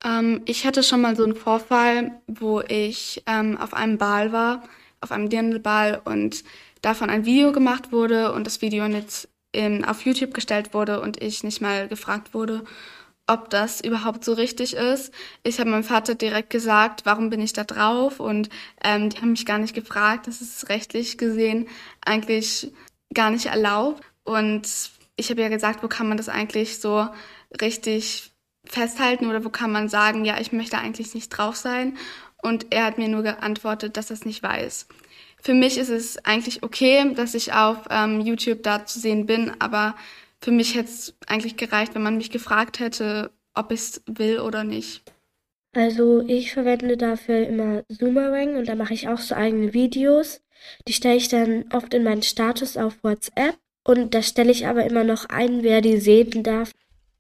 Ähm, 0.05 0.43
ich 0.47 0.67
hatte 0.67 0.83
schon 0.83 1.01
mal 1.01 1.17
so 1.17 1.25
einen 1.25 1.35
Vorfall, 1.35 2.13
wo 2.27 2.61
ich 2.61 3.23
ähm, 3.27 3.57
auf 3.59 3.75
einem 3.75 3.99
Ball 3.99 4.33
war, 4.33 4.63
auf 5.01 5.13
einem 5.13 5.29
Dirndlball 5.29 6.01
und 6.05 6.45
davon 6.83 7.11
ein 7.11 7.25
Video 7.25 7.53
gemacht 7.53 7.93
wurde 7.93 8.33
und 8.33 8.47
das 8.47 8.63
Video 8.63 8.87
jetzt 8.87 9.29
in, 9.55 9.85
auf 9.85 10.05
YouTube 10.05 10.35
gestellt 10.35 10.75
wurde 10.75 11.01
und 11.01 11.23
ich 11.23 11.45
nicht 11.45 11.61
mal 11.61 11.89
gefragt 11.89 12.35
wurde, 12.35 12.65
ob 13.27 13.49
das 13.49 13.81
überhaupt 13.81 14.25
so 14.25 14.35
richtig 14.35 14.75
ist. 14.75 15.13
Ich 15.43 15.59
habe 15.59 15.71
meinem 15.71 15.85
Vater 15.85 16.15
direkt 16.15 16.51
gesagt, 16.51 17.07
warum 17.07 17.31
bin 17.31 17.41
ich 17.41 17.55
da 17.55 17.65
drauf 17.65 18.21
und 18.21 18.51
ähm, 18.83 19.09
die 19.09 19.19
haben 19.19 19.31
mich 19.31 19.47
gar 19.47 19.59
nicht 19.59 19.75
gefragt. 19.75 20.27
Das 20.27 20.41
ist 20.43 20.69
rechtlich 20.69 21.17
gesehen 21.17 21.69
eigentlich 22.05 22.71
gar 23.15 23.31
nicht 23.31 23.47
erlaubt. 23.47 24.03
Und 24.25 24.69
ich 25.17 25.31
habe 25.31 25.43
ja 25.43 25.49
gesagt, 25.49 25.83
wo 25.83 25.89
kann 25.89 26.09
man 26.09 26.19
das 26.19 26.29
eigentlich 26.29 26.81
so 26.81 27.09
richtig 27.61 28.33
festhalten 28.67 29.27
oder 29.27 29.45
wo 29.45 29.51
kann 29.51 29.73
man 29.73 29.89
sagen, 29.89 30.25
ja, 30.25 30.39
ich 30.41 30.53
möchte 30.53 30.79
eigentlich 30.79 31.15
nicht 31.15 31.31
drauf 31.31 31.57
sein. 31.57 31.97
Und 32.43 32.75
er 32.75 32.85
hat 32.85 32.99
mir 32.99 33.09
nur 33.09 33.23
geantwortet, 33.23 33.97
dass 33.97 34.11
er 34.11 34.15
es 34.15 34.27
nicht 34.27 34.43
weiß. 34.43 34.87
Für 35.45 35.53
mich 35.53 35.77
ist 35.77 35.91
es 35.91 36.17
eigentlich 36.25 36.63
okay, 36.63 37.13
dass 37.15 37.35
ich 37.35 37.53
auf 37.53 37.77
ähm, 37.91 38.23
YouTube 38.23 38.63
da 38.63 38.87
zu 38.87 38.99
sehen 38.99 39.27
bin, 39.27 39.53
aber 39.59 39.95
für 40.41 40.51
mich 40.51 40.75
hätte 40.75 40.89
es 40.89 41.15
eigentlich 41.27 41.59
gereicht, 41.59 41.95
wenn 41.95 42.03
man 42.03 42.17
mich 42.17 42.31
gefragt 42.31 42.81
hätte, 42.81 43.31
ob 43.53 43.71
ich 43.71 43.81
es 43.81 44.03
will 44.07 44.41
oder 44.41 44.65
nicht. 44.65 45.03
Also 45.75 46.21
ich 46.21 46.53
verwende 46.53 46.97
dafür 46.97 47.47
immer 47.47 47.83
Zoomerang 47.91 48.57
und 48.57 48.69
da 48.69 48.75
mache 48.75 48.95
ich 48.95 49.09
auch 49.09 49.19
so 49.19 49.35
eigene 49.35 49.75
Videos. 49.75 50.41
Die 50.89 50.95
stelle 50.95 51.17
ich 51.17 51.29
dann 51.29 51.67
oft 51.75 51.93
in 51.93 52.05
meinen 52.05 52.23
Status 52.23 52.79
auf 52.79 53.05
WhatsApp 53.05 53.59
und 53.87 54.15
da 54.15 54.23
stelle 54.23 54.51
ich 54.51 54.67
aber 54.67 54.87
immer 54.87 55.05
noch 55.05 55.27
ein, 55.27 55.63
wer 55.63 55.83
die 55.83 55.99
sehen 55.99 56.43
darf. 56.43 56.71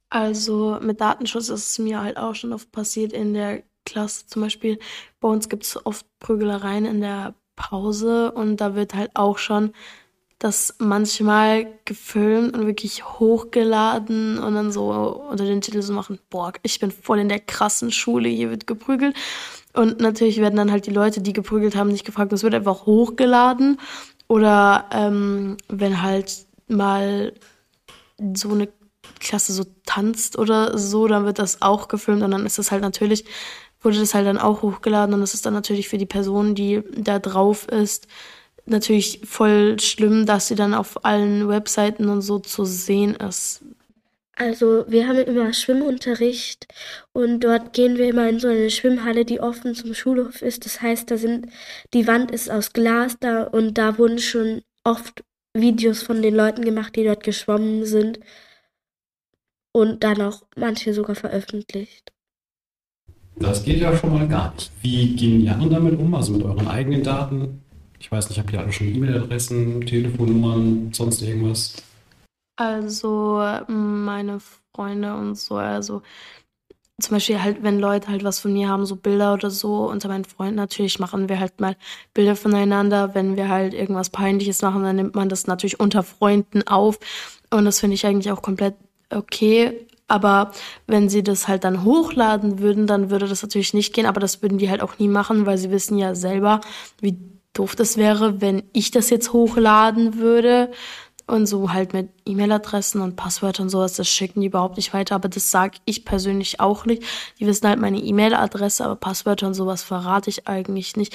Also 0.08 0.78
mit 0.80 0.98
Datenschutz 0.98 1.50
ist 1.50 1.72
es 1.72 1.78
mir 1.78 2.00
halt 2.00 2.16
auch 2.16 2.34
schon 2.34 2.54
oft 2.54 2.72
passiert 2.72 3.12
in 3.12 3.34
der 3.34 3.64
Klasse. 3.84 4.26
Zum 4.26 4.40
Beispiel 4.40 4.78
bei 5.20 5.28
uns 5.28 5.50
gibt 5.50 5.64
es 5.64 5.84
oft 5.84 6.06
Prügelereien 6.20 6.87
in 6.87 7.02
der 7.02 7.34
Pause 7.57 8.33
und 8.33 8.59
da 8.61 8.75
wird 8.75 8.95
halt 8.95 9.11
auch 9.14 9.38
schon 9.38 9.73
das 10.38 10.75
manchmal 10.79 11.67
gefilmt 11.85 12.55
und 12.55 12.67
wirklich 12.67 13.05
hochgeladen 13.05 14.38
und 14.38 14.55
dann 14.55 14.73
so 14.73 14.90
unter 15.31 15.45
den 15.45 15.61
Titel 15.61 15.81
so 15.81 15.93
machen, 15.93 16.19
boah, 16.29 16.53
ich 16.62 16.81
bin 16.81 16.90
voll 16.90 17.21
in 17.21 17.29
der 17.29 17.40
krassen 17.40 17.90
Schule, 17.90 18.29
hier 18.29 18.51
wird 18.51 18.67
geprügelt. 18.67 19.17
Und 19.73 20.01
natürlich 20.01 20.40
werden 20.40 20.57
dann 20.57 20.71
halt 20.71 20.87
die 20.87 20.93
Leute, 20.93 21.21
die 21.21 21.33
geprügelt 21.33 21.77
haben, 21.77 21.88
nicht 21.88 22.05
gefragt, 22.05 22.33
es 22.33 22.43
wird 22.43 22.55
einfach 22.55 22.85
hochgeladen. 22.87 23.81
Oder 24.29 24.87
ähm, 24.93 25.57
wenn 25.69 26.03
halt 26.03 26.47
mal 26.69 27.33
so 28.35 28.51
eine 28.51 28.69
Klasse 29.21 29.53
so 29.53 29.64
tanzt 29.87 30.38
oder 30.38 30.77
so, 30.79 31.07
dann 31.09 31.25
wird 31.25 31.38
das 31.38 31.62
auch 31.62 31.88
gefilmt 31.88 32.23
und 32.23 32.31
dann 32.31 32.47
ist 32.47 32.59
das 32.59 32.71
halt 32.71 32.83
natürlich 32.83 33.25
wurde 33.85 33.99
das 33.99 34.14
halt 34.14 34.27
dann 34.27 34.38
auch 34.38 34.62
hochgeladen 34.62 35.14
und 35.14 35.20
das 35.20 35.35
ist 35.35 35.47
dann 35.47 35.55
natürlich 35.55 35.88
für 35.88 35.99
die 35.99 36.07
Person, 36.07 36.55
die 36.55 36.83
da 36.97 37.18
drauf 37.18 37.68
ist, 37.68 38.07
natürlich 38.66 39.20
voll 39.25 39.79
schlimm, 39.81 40.27
dass 40.27 40.49
sie 40.49 40.55
dann 40.55 40.75
auf 40.75 41.05
allen 41.05 41.49
Webseiten 41.49 42.09
und 42.09 42.23
so 42.23 42.38
zu 42.38 42.64
sehen 42.64 43.14
ist. 43.16 43.62
Also 44.37 44.85
wir 44.88 45.07
haben 45.07 45.18
immer 45.18 45.53
Schwimmunterricht 45.53 46.66
und 47.12 47.40
dort 47.40 47.73
gehen 47.73 47.99
wir 47.99 48.09
immer 48.09 48.29
in 48.29 48.40
so 48.40 48.49
eine 48.49 48.68
Schwimmhalle, 48.70 49.25
die 49.25 49.40
offen 49.40 49.77
zum 49.77 49.94
Schulhof 49.94 50.42
ist. 50.42 50.64
Das 50.64 50.81
heißt, 50.81 51.11
da 51.11 51.16
sind 51.16 51.47
die 51.92 52.09
Wand 52.09 52.33
ist 52.33 52.51
aus 52.51 52.73
Glas 52.73 53.16
da 53.20 53.44
und 53.44 53.79
da 53.79 53.97
wurden 53.97 54.18
schon 54.18 54.62
oft 54.83 55.23
Videos 55.55 56.03
von 56.03 56.20
den 56.20 56.35
Leuten 56.35 56.64
gemacht, 56.64 56.97
die 56.97 57.05
dort 57.05 57.23
geschwommen 57.23 57.85
sind 57.87 58.18
und 59.73 60.03
dann 60.03 60.20
auch 60.23 60.42
manche 60.57 60.94
sogar 60.94 61.14
veröffentlicht. 61.16 62.13
Das 63.37 63.64
geht 63.64 63.81
ja 63.81 63.97
schon 63.97 64.12
mal 64.12 64.29
gar 64.29 64.53
nicht. 64.55 64.70
Wie 64.83 65.14
gehen 65.16 65.40
die 65.40 65.49
anderen 65.49 65.70
damit 65.70 65.99
um? 65.99 66.14
Also 66.14 66.33
mit 66.33 66.42
euren 66.42 66.68
eigenen 66.68 67.03
Daten? 67.03 67.62
Ich 67.99 68.11
weiß 68.12 68.29
nicht, 68.29 68.38
habt 68.38 68.53
ihr 68.53 68.61
alle 68.61 68.73
schon 68.73 68.94
E-Mail-Adressen, 68.94 69.81
Telefonnummern, 69.87 70.90
sonst 70.92 71.23
irgendwas? 71.23 71.75
Also 72.57 73.42
meine 73.66 74.38
Freunde 74.73 75.14
und 75.14 75.37
so, 75.37 75.57
also 75.57 76.03
zum 77.01 77.16
Beispiel 77.16 77.42
halt, 77.42 77.62
wenn 77.62 77.81
Leute 77.81 78.09
halt 78.09 78.23
was 78.23 78.38
von 78.38 78.53
mir 78.53 78.68
haben, 78.68 78.87
so 78.87 78.94
Bilder 78.94 79.35
oder 79.35 79.51
so, 79.51 79.88
unter 79.88 80.09
meinen 80.09 80.25
Freunden 80.25 80.55
natürlich 80.55 81.01
machen 81.01 81.29
wir 81.29 81.40
halt 81.40 81.61
mal 81.61 81.77
Bilder 82.12 82.37
voneinander. 82.37 83.14
Wenn 83.16 83.37
wir 83.37 83.49
halt 83.49 83.75
irgendwas 83.75 84.11
Peinliches 84.11 84.62
machen, 84.62 84.85
dann 84.85 84.97
nimmt 84.97 85.16
man 85.16 85.29
das 85.29 85.49
natürlich 85.49 85.81
unter 85.81 86.05
Freunden 86.05 86.62
auf. 86.68 87.01
Und 87.51 87.64
das 87.64 87.81
finde 87.81 87.94
ich 87.94 88.07
eigentlich 88.07 88.31
auch 88.31 88.42
komplett 88.42 88.77
okay. 89.11 89.87
Aber 90.07 90.53
wenn 90.87 91.09
sie 91.09 91.23
das 91.23 91.49
halt 91.49 91.64
dann 91.64 91.85
hochladen 91.85 92.59
würden, 92.59 92.87
dann 92.87 93.11
würde 93.11 93.27
das 93.27 93.43
natürlich 93.43 93.73
nicht 93.75 93.95
gehen. 93.95 94.07
Aber 94.07 94.21
das 94.21 94.43
würden 94.43 94.59
die 94.59 94.69
halt 94.69 94.83
auch 94.83 94.99
nie 94.99 95.09
machen, 95.09 95.47
weil 95.47 95.59
sie 95.59 95.71
wissen 95.71 95.97
ja 95.97 96.14
selber, 96.14 96.61
wie 97.01 97.17
doof 97.55 97.75
das 97.75 97.97
wäre, 97.97 98.40
wenn 98.40 98.64
ich 98.73 98.90
das 98.90 99.11
jetzt 99.11 99.33
hochladen 99.33 100.19
würde. 100.19 100.71
Und 101.27 101.47
so 101.47 101.73
halt 101.73 101.95
mit 101.95 102.11
E-Mail-Adressen 102.27 103.01
und 103.01 103.17
Passwörtern 103.17 103.64
und 103.64 103.71
sowas, 103.71 103.95
das 103.95 104.09
schicken 104.09 104.43
die 104.43 104.49
überhaupt 104.49 104.77
nicht 104.77 104.93
weiter. 104.93 105.14
Aber 105.14 105.31
das 105.31 105.51
sage 105.51 105.79
ich 105.87 106.05
persönlich 106.05 106.61
auch 106.61 106.85
nicht. 106.85 107.03
Die 107.40 107.47
wissen 107.47 107.67
halt 107.67 107.81
meine 107.81 107.99
E-Mail-Adresse, 107.99 108.85
aber 108.85 108.97
Passwörter 108.97 109.47
und 109.47 109.55
sowas 109.55 109.83
verrate 109.83 110.29
ich 110.29 110.47
eigentlich 110.47 110.97
nicht. 110.97 111.14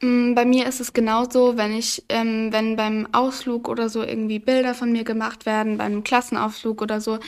Mm, 0.00 0.34
bei 0.34 0.44
mir 0.44 0.66
ist 0.66 0.80
es 0.80 0.92
genauso, 0.92 1.56
wenn 1.56 1.72
ich, 1.72 2.02
ähm, 2.08 2.48
wenn 2.52 2.74
beim 2.74 3.06
Ausflug 3.12 3.68
oder 3.68 3.88
so 3.88 4.02
irgendwie 4.02 4.40
Bilder 4.40 4.74
von 4.74 4.90
mir 4.90 5.04
gemacht 5.04 5.46
werden, 5.46 5.78
beim 5.78 6.02
Klassenausflug 6.02 6.82
oder 6.82 7.00
so, 7.00 7.20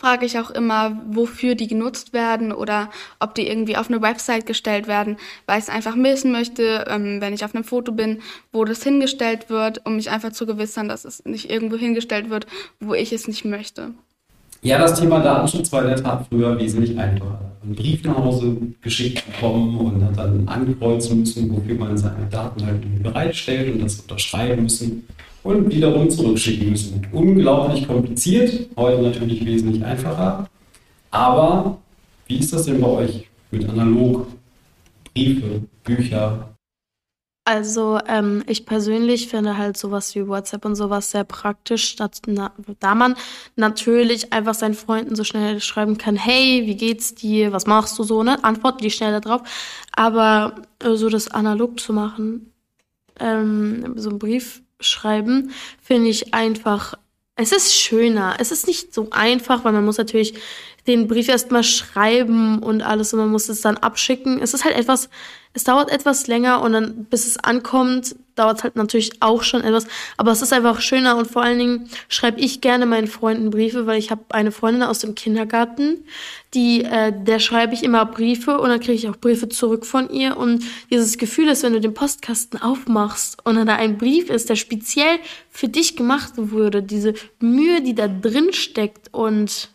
frage 0.00 0.24
ich 0.24 0.38
auch 0.38 0.50
immer, 0.50 0.98
wofür 1.10 1.54
die 1.54 1.66
genutzt 1.66 2.14
werden 2.14 2.52
oder 2.52 2.88
ob 3.18 3.34
die 3.34 3.46
irgendwie 3.46 3.76
auf 3.76 3.88
eine 3.90 4.00
Website 4.00 4.46
gestellt 4.46 4.88
werden, 4.88 5.18
weil 5.44 5.58
ich 5.58 5.64
es 5.64 5.70
einfach 5.70 5.94
wissen 5.94 6.32
möchte, 6.32 6.86
ähm, 6.88 7.20
wenn 7.20 7.34
ich 7.34 7.44
auf 7.44 7.54
einem 7.54 7.64
Foto 7.64 7.92
bin, 7.92 8.20
wo 8.50 8.64
das 8.64 8.82
hingestellt 8.82 9.50
wird, 9.50 9.84
um 9.84 9.96
mich 9.96 10.10
einfach 10.10 10.32
zu 10.32 10.46
gewissern, 10.46 10.88
dass 10.88 11.04
es 11.04 11.24
nicht 11.26 11.50
irgendwo 11.50 11.76
hingestellt 11.76 12.30
wird, 12.30 12.46
wo 12.80 12.94
ich 12.94 13.12
es 13.12 13.28
nicht 13.28 13.44
möchte. 13.44 13.90
Ja, 14.62 14.78
das 14.78 14.98
Thema 14.98 15.20
Datenschutz 15.20 15.70
war 15.70 15.82
in 15.82 15.88
der 15.88 16.02
Tat 16.02 16.26
früher 16.28 16.58
wesentlich 16.58 16.98
einfacher. 16.98 17.52
Einen 17.62 17.74
Brief 17.74 18.02
nach 18.04 18.16
Hause 18.16 18.56
geschickt 18.80 19.24
bekommen 19.26 19.76
und 19.76 20.02
hat 20.02 20.16
dann 20.16 20.48
ankreuzen 20.48 21.20
müssen, 21.20 21.54
wofür 21.54 21.74
man 21.76 21.96
seine 21.98 22.26
Daten 22.30 22.64
halt 22.64 23.02
bereitstellt 23.02 23.74
und 23.74 23.82
das 23.82 24.00
unterschreiben 24.00 24.62
müssen 24.62 25.06
und 25.42 25.70
wiederum 25.70 26.10
zurückschicken 26.10 26.70
müssen. 26.70 27.06
Unglaublich 27.12 27.86
kompliziert, 27.86 28.68
heute 28.76 29.02
natürlich 29.02 29.44
wesentlich 29.44 29.84
einfacher. 29.84 30.48
Aber 31.10 31.78
wie 32.26 32.38
ist 32.38 32.52
das 32.52 32.66
denn 32.66 32.80
bei 32.80 32.88
euch 32.88 33.28
mit 33.50 33.68
analog? 33.68 34.26
Briefe, 35.14 35.62
Bücher? 35.82 36.50
Also 37.44 37.98
ähm, 38.06 38.44
ich 38.46 38.64
persönlich 38.64 39.28
finde 39.28 39.56
halt 39.56 39.76
sowas 39.76 40.14
wie 40.14 40.28
WhatsApp 40.28 40.64
und 40.64 40.76
sowas 40.76 41.10
sehr 41.10 41.24
praktisch, 41.24 41.96
dass, 41.96 42.22
na, 42.26 42.52
da 42.78 42.94
man 42.94 43.16
natürlich 43.56 44.32
einfach 44.32 44.54
seinen 44.54 44.74
Freunden 44.74 45.16
so 45.16 45.24
schnell 45.24 45.60
schreiben 45.60 45.98
kann, 45.98 46.14
hey, 46.16 46.62
wie 46.66 46.76
geht's 46.76 47.14
dir, 47.14 47.52
was 47.52 47.66
machst 47.66 47.98
du 47.98 48.04
so, 48.04 48.22
ne? 48.22 48.44
Antworten 48.44 48.82
die 48.82 48.90
schnell 48.90 49.18
darauf. 49.20 49.42
Aber 49.92 50.62
äh, 50.78 50.94
so 50.94 51.08
das 51.08 51.28
analog 51.28 51.80
zu 51.80 51.92
machen, 51.92 52.52
ähm, 53.18 53.94
so 53.96 54.10
einen 54.10 54.18
Brief 54.18 54.62
schreiben, 54.80 55.52
finde 55.82 56.08
ich 56.08 56.34
einfach, 56.34 56.94
es 57.36 57.52
ist 57.52 57.74
schöner. 57.74 58.36
Es 58.38 58.50
ist 58.50 58.66
nicht 58.66 58.92
so 58.92 59.08
einfach, 59.10 59.64
weil 59.64 59.72
man 59.72 59.84
muss 59.84 59.98
natürlich 59.98 60.34
den 60.90 61.08
Brief 61.08 61.28
erstmal 61.28 61.64
schreiben 61.64 62.58
und 62.58 62.82
alles 62.82 63.12
und 63.12 63.20
man 63.20 63.30
muss 63.30 63.48
es 63.48 63.60
dann 63.60 63.76
abschicken. 63.76 64.40
Es 64.40 64.54
ist 64.54 64.64
halt 64.64 64.76
etwas, 64.76 65.08
es 65.52 65.64
dauert 65.64 65.90
etwas 65.90 66.26
länger 66.26 66.62
und 66.62 66.72
dann, 66.72 67.04
bis 67.06 67.26
es 67.26 67.36
ankommt, 67.36 68.14
dauert 68.36 68.58
es 68.58 68.64
halt 68.64 68.76
natürlich 68.76 69.20
auch 69.20 69.42
schon 69.42 69.62
etwas. 69.62 69.86
Aber 70.16 70.30
es 70.30 70.42
ist 70.42 70.52
einfach 70.52 70.80
schöner 70.80 71.16
und 71.16 71.30
vor 71.30 71.42
allen 71.42 71.58
Dingen 71.58 71.90
schreibe 72.08 72.40
ich 72.40 72.60
gerne 72.60 72.86
meinen 72.86 73.08
Freunden 73.08 73.50
Briefe, 73.50 73.86
weil 73.86 73.98
ich 73.98 74.10
habe 74.10 74.22
eine 74.30 74.52
Freundin 74.52 74.82
aus 74.82 75.00
dem 75.00 75.14
Kindergarten, 75.14 76.04
die, 76.54 76.84
äh, 76.84 77.12
der 77.12 77.40
schreibe 77.40 77.74
ich 77.74 77.82
immer 77.82 78.06
Briefe 78.06 78.58
und 78.58 78.68
dann 78.68 78.80
kriege 78.80 78.94
ich 78.94 79.08
auch 79.08 79.16
Briefe 79.16 79.48
zurück 79.48 79.84
von 79.86 80.08
ihr. 80.10 80.36
Und 80.36 80.64
dieses 80.90 81.18
Gefühl 81.18 81.48
ist, 81.48 81.62
wenn 81.62 81.72
du 81.72 81.80
den 81.80 81.94
Postkasten 81.94 82.62
aufmachst 82.62 83.38
und 83.44 83.56
dann 83.56 83.66
da 83.66 83.76
ein 83.76 83.98
Brief 83.98 84.30
ist, 84.30 84.48
der 84.48 84.56
speziell 84.56 85.18
für 85.50 85.68
dich 85.68 85.96
gemacht 85.96 86.32
wurde, 86.36 86.82
diese 86.82 87.14
Mühe, 87.40 87.82
die 87.82 87.94
da 87.94 88.06
drin 88.06 88.52
steckt 88.52 89.12
und 89.12 89.70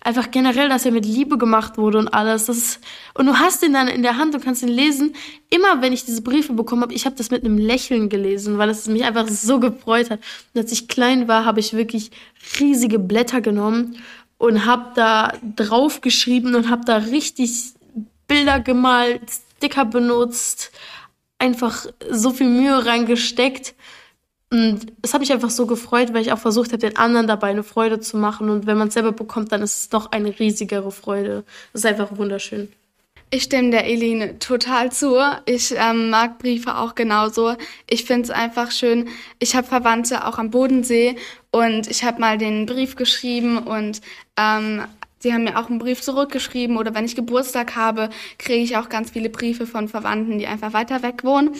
Einfach 0.00 0.30
generell, 0.30 0.68
dass 0.68 0.84
er 0.84 0.92
mit 0.92 1.06
Liebe 1.06 1.38
gemacht 1.38 1.78
wurde 1.78 1.98
und 1.98 2.08
alles. 2.08 2.46
Das 2.46 2.56
ist, 2.56 2.80
und 3.14 3.26
du 3.26 3.38
hast 3.38 3.62
ihn 3.62 3.72
dann 3.72 3.88
in 3.88 4.02
der 4.02 4.16
Hand 4.16 4.34
und 4.34 4.44
kannst 4.44 4.62
ihn 4.62 4.68
lesen. 4.68 5.14
Immer 5.48 5.80
wenn 5.80 5.92
ich 5.92 6.04
diese 6.04 6.22
Briefe 6.22 6.52
bekommen 6.52 6.82
habe, 6.82 6.94
ich 6.94 7.06
habe 7.06 7.16
das 7.16 7.30
mit 7.30 7.44
einem 7.44 7.58
Lächeln 7.58 8.08
gelesen, 8.08 8.58
weil 8.58 8.68
es 8.68 8.86
mich 8.86 9.04
einfach 9.04 9.28
so 9.28 9.60
gefreut 9.60 10.10
hat. 10.10 10.20
Und 10.54 10.60
als 10.60 10.72
ich 10.72 10.88
klein 10.88 11.28
war, 11.28 11.44
habe 11.44 11.60
ich 11.60 11.72
wirklich 11.72 12.10
riesige 12.58 12.98
Blätter 12.98 13.40
genommen 13.40 13.96
und 14.38 14.64
habe 14.64 14.92
da 14.94 15.34
drauf 15.56 16.00
geschrieben 16.00 16.54
und 16.54 16.70
habe 16.70 16.84
da 16.84 16.96
richtig 16.96 17.74
Bilder 18.26 18.60
gemalt, 18.60 19.22
Sticker 19.58 19.84
benutzt, 19.84 20.72
einfach 21.38 21.86
so 22.10 22.30
viel 22.30 22.48
Mühe 22.48 22.86
reingesteckt. 22.86 23.74
Und 24.52 24.92
es 25.02 25.14
hat 25.14 25.20
mich 25.20 25.32
einfach 25.32 25.50
so 25.50 25.66
gefreut, 25.66 26.12
weil 26.12 26.22
ich 26.22 26.32
auch 26.32 26.38
versucht 26.38 26.72
habe, 26.72 26.78
den 26.78 26.96
anderen 26.96 27.28
dabei 27.28 27.50
eine 27.50 27.62
Freude 27.62 28.00
zu 28.00 28.16
machen. 28.16 28.50
Und 28.50 28.66
wenn 28.66 28.76
man 28.76 28.88
es 28.88 28.94
selber 28.94 29.12
bekommt, 29.12 29.52
dann 29.52 29.62
ist 29.62 29.78
es 29.78 29.88
doch 29.88 30.10
eine 30.10 30.36
riesigere 30.38 30.90
Freude. 30.90 31.44
Das 31.72 31.82
ist 31.82 31.86
einfach 31.86 32.16
wunderschön. 32.16 32.68
Ich 33.32 33.44
stimme 33.44 33.70
der 33.70 33.86
Eline 33.86 34.40
total 34.40 34.90
zu. 34.90 35.16
Ich 35.46 35.72
ähm, 35.76 36.10
mag 36.10 36.40
Briefe 36.40 36.76
auch 36.76 36.96
genauso. 36.96 37.54
Ich 37.88 38.04
finde 38.04 38.22
es 38.22 38.30
einfach 38.30 38.72
schön. 38.72 39.08
Ich 39.38 39.54
habe 39.54 39.68
Verwandte 39.68 40.26
auch 40.26 40.38
am 40.38 40.50
Bodensee 40.50 41.14
und 41.52 41.88
ich 41.88 42.02
habe 42.02 42.20
mal 42.20 42.38
den 42.38 42.66
Brief 42.66 42.96
geschrieben 42.96 43.58
und 43.58 44.00
ähm, 44.36 44.82
sie 45.20 45.32
haben 45.32 45.44
mir 45.44 45.60
auch 45.60 45.70
einen 45.70 45.78
Brief 45.78 46.02
zurückgeschrieben 46.02 46.76
oder 46.76 46.92
wenn 46.92 47.04
ich 47.04 47.14
Geburtstag 47.14 47.76
habe, 47.76 48.10
kriege 48.38 48.64
ich 48.64 48.76
auch 48.76 48.88
ganz 48.88 49.12
viele 49.12 49.30
Briefe 49.30 49.64
von 49.64 49.86
Verwandten, 49.86 50.40
die 50.40 50.48
einfach 50.48 50.72
weiter 50.72 51.04
weg 51.04 51.22
wohnen. 51.22 51.54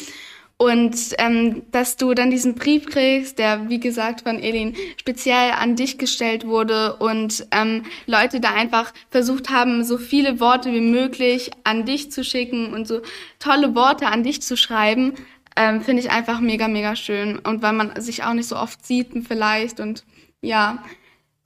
Und 0.61 1.15
ähm, 1.17 1.63
dass 1.71 1.97
du 1.97 2.13
dann 2.13 2.31
diesen 2.31 2.55
Brief 2.55 2.85
kriegst, 2.85 3.39
der, 3.39 3.71
wie 3.71 3.81
gesagt, 3.81 4.21
von 4.25 4.39
Elin 4.39 4.77
speziell 4.99 5.53
an 5.53 5.75
dich 5.75 5.97
gestellt 5.97 6.47
wurde 6.47 6.97
und 6.97 7.47
ähm, 7.51 7.85
Leute 8.05 8.41
da 8.41 8.53
einfach 8.53 8.93
versucht 9.09 9.49
haben, 9.49 9.85
so 9.85 9.97
viele 9.97 10.39
Worte 10.39 10.71
wie 10.75 10.83
möglich 10.83 11.51
an 11.65 11.87
dich 11.87 12.13
zu 12.13 12.23
schicken 12.23 12.75
und 12.75 12.87
so 12.87 13.01
tolle 13.39 13.75
Worte 13.75 14.09
an 14.09 14.23
dich 14.23 14.43
zu 14.43 14.55
schreiben, 14.55 15.15
ähm, 15.57 15.81
finde 15.81 16.03
ich 16.03 16.11
einfach 16.11 16.41
mega, 16.41 16.69
mega 16.69 16.95
schön. 16.95 17.39
Und 17.39 17.63
weil 17.63 17.73
man 17.73 17.99
sich 17.99 18.25
auch 18.25 18.35
nicht 18.35 18.49
so 18.49 18.57
oft 18.57 18.85
sieht 18.85 19.13
vielleicht 19.27 19.81
und 19.81 20.05
ja. 20.43 20.85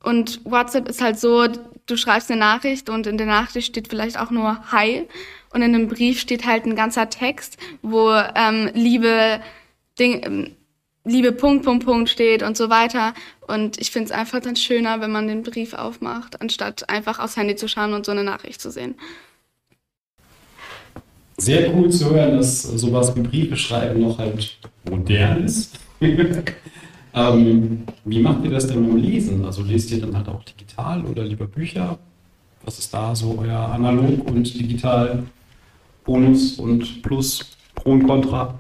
Und 0.03 0.41
WhatsApp 0.45 0.89
ist 0.89 1.01
halt 1.01 1.21
so, 1.21 1.47
du 1.87 1.97
schreibst 1.97 2.33
eine 2.33 2.41
Nachricht 2.41 2.91
und 2.91 3.07
in 3.07 3.17
der 3.17 3.29
Nachricht 3.29 3.69
steht 3.69 3.87
vielleicht 3.87 4.19
auch 4.19 4.33
nur 4.33 4.73
Hi 4.73 5.07
und 5.55 5.63
in 5.63 5.73
dem 5.73 5.89
Brief 5.89 6.21
steht 6.21 6.47
halt 6.47 6.67
ein 6.67 6.77
ganzer 6.77 7.09
Text, 7.09 7.57
wo 7.81 8.11
ähm, 8.35 8.71
Liebe, 8.75 9.41
Ding, 9.99 10.23
ähm, 10.25 10.51
Liebe 11.07 11.33
Punkt, 11.33 11.67
Punkt, 11.67 11.85
Punkt 11.85 12.09
steht 12.09 12.43
und 12.43 12.57
so 12.57 12.71
weiter. 12.71 13.13
Und 13.47 13.79
ich 13.79 13.91
finde 13.91 14.07
es 14.07 14.11
einfach 14.11 14.41
dann 14.41 14.57
schöner, 14.57 15.03
wenn 15.03 15.13
man 15.13 15.29
den 15.29 15.43
Brief 15.43 15.75
aufmacht, 15.75 16.41
anstatt 16.41 16.89
einfach 16.89 17.19
aufs 17.19 17.37
Handy 17.37 17.57
zu 17.57 17.69
schauen 17.69 17.93
und 17.93 18.07
so 18.07 18.13
eine 18.13 18.25
Nachricht 18.25 18.61
zu 18.61 18.71
sehen. 18.71 18.95
Sehr 21.37 21.75
cool 21.75 21.91
zu 21.91 22.11
hören, 22.11 22.39
dass 22.39 22.63
sowas 22.63 23.15
wie 23.15 23.21
Briefe 23.21 23.57
schreiben 23.57 24.01
noch 24.01 24.19
halt 24.19 24.59
modern 24.89 25.45
ist. 25.45 25.79
ähm, 27.15 27.83
wie 28.05 28.21
macht 28.21 28.45
ihr 28.45 28.51
das 28.51 28.67
denn 28.67 28.87
beim 28.87 28.97
Lesen? 28.97 29.45
Also 29.45 29.63
lest 29.63 29.91
ihr 29.91 30.01
dann 30.01 30.17
halt 30.17 30.29
auch 30.29 30.43
digital 30.43 31.05
oder 31.05 31.23
lieber 31.25 31.47
Bücher? 31.47 31.99
Was 32.65 32.79
ist 32.79 32.95
da 32.95 33.15
so 33.15 33.37
euer 33.39 33.59
Analog 33.59 34.27
und 34.27 34.55
Digital 34.55 35.25
Bonus 36.05 36.59
und 36.59 37.03
Plus, 37.03 37.41
Pro 37.75 37.93
und 37.93 38.07
Contra? 38.07 38.55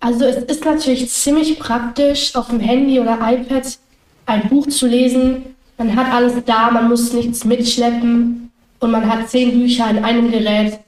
Also 0.00 0.24
es 0.24 0.44
ist 0.44 0.64
natürlich 0.64 1.08
ziemlich 1.10 1.58
praktisch, 1.58 2.34
auf 2.34 2.48
dem 2.48 2.60
Handy 2.60 3.00
oder 3.00 3.18
iPad 3.20 3.78
ein 4.26 4.48
Buch 4.48 4.66
zu 4.68 4.86
lesen. 4.86 5.54
Man 5.78 5.94
hat 5.96 6.12
alles 6.12 6.34
da, 6.44 6.70
man 6.70 6.88
muss 6.88 7.12
nichts 7.12 7.44
mitschleppen 7.44 8.50
und 8.80 8.90
man 8.90 9.08
hat 9.08 9.28
zehn 9.28 9.52
Bücher 9.52 9.88
in 9.90 10.04
einem 10.04 10.30
Gerät. 10.30 10.78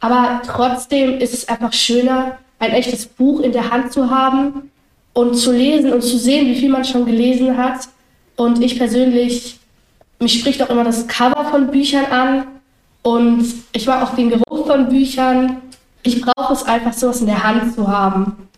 Aber 0.00 0.42
trotzdem 0.44 1.18
ist 1.18 1.34
es 1.34 1.48
einfach 1.48 1.72
schöner, 1.72 2.38
ein 2.58 2.72
echtes 2.72 3.06
Buch 3.06 3.40
in 3.40 3.52
der 3.52 3.70
Hand 3.70 3.92
zu 3.92 4.10
haben 4.10 4.70
und 5.12 5.34
zu 5.34 5.52
lesen 5.52 5.92
und 5.92 6.02
zu 6.02 6.18
sehen, 6.18 6.46
wie 6.46 6.56
viel 6.56 6.70
man 6.70 6.84
schon 6.84 7.06
gelesen 7.06 7.56
hat. 7.56 7.88
Und 8.36 8.62
ich 8.62 8.76
persönlich, 8.76 9.58
mich 10.18 10.40
spricht 10.40 10.62
auch 10.62 10.70
immer 10.70 10.84
das 10.84 11.06
Cover 11.06 11.44
von 11.50 11.70
Büchern 11.70 12.06
an. 12.06 12.46
Und 13.04 13.44
ich 13.72 13.86
mag 13.86 14.02
auch 14.02 14.16
den 14.16 14.30
Geruch 14.30 14.66
von 14.66 14.88
Büchern. 14.88 15.60
Ich 16.02 16.20
brauche 16.20 16.52
es 16.52 16.64
einfach, 16.64 16.92
sowas 16.92 17.20
in 17.20 17.26
der 17.26 17.44
Hand 17.44 17.74
zu 17.74 17.86
haben. 17.86 18.48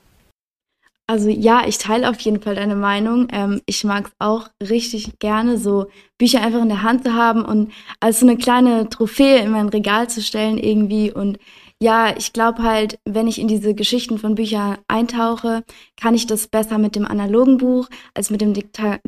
Also 1.09 1.29
ja, 1.29 1.63
ich 1.67 1.79
teile 1.79 2.09
auf 2.11 2.19
jeden 2.21 2.41
Fall 2.41 2.57
deine 2.57 2.75
Meinung. 2.75 3.29
Ähm, 3.33 3.61
ich 3.67 3.85
mag 3.85 4.07
es 4.07 4.13
auch 4.19 4.49
richtig 4.61 5.19
gerne, 5.21 5.57
so 5.57 5.87
Bücher 6.19 6.43
einfach 6.43 6.63
in 6.63 6.69
der 6.69 6.83
Hand 6.83 7.05
zu 7.05 7.15
haben 7.15 7.45
und 7.45 7.73
als 8.01 8.21
so 8.21 8.27
eine 8.27 8.37
kleine 8.37 8.89
Trophäe 8.89 9.39
in 9.39 9.51
mein 9.51 9.69
Regal 9.69 10.09
zu 10.11 10.21
stellen 10.21 10.59
irgendwie. 10.59 11.13
Und 11.13 11.39
ja, 11.81 12.17
ich 12.17 12.33
glaube 12.33 12.63
halt, 12.65 12.99
wenn 13.05 13.29
ich 13.29 13.41
in 13.41 13.47
diese 13.47 13.75
Geschichten 13.75 14.19
von 14.19 14.35
Büchern 14.35 14.79
eintauche, 14.89 15.63
kann 15.97 16.15
ich 16.15 16.27
das 16.27 16.49
besser 16.49 16.79
mit 16.79 16.97
dem 16.97 17.07
analogen 17.07 17.59
Buch 17.59 17.89
als 18.15 18.31
mit 18.31 18.41
dem 18.41 18.55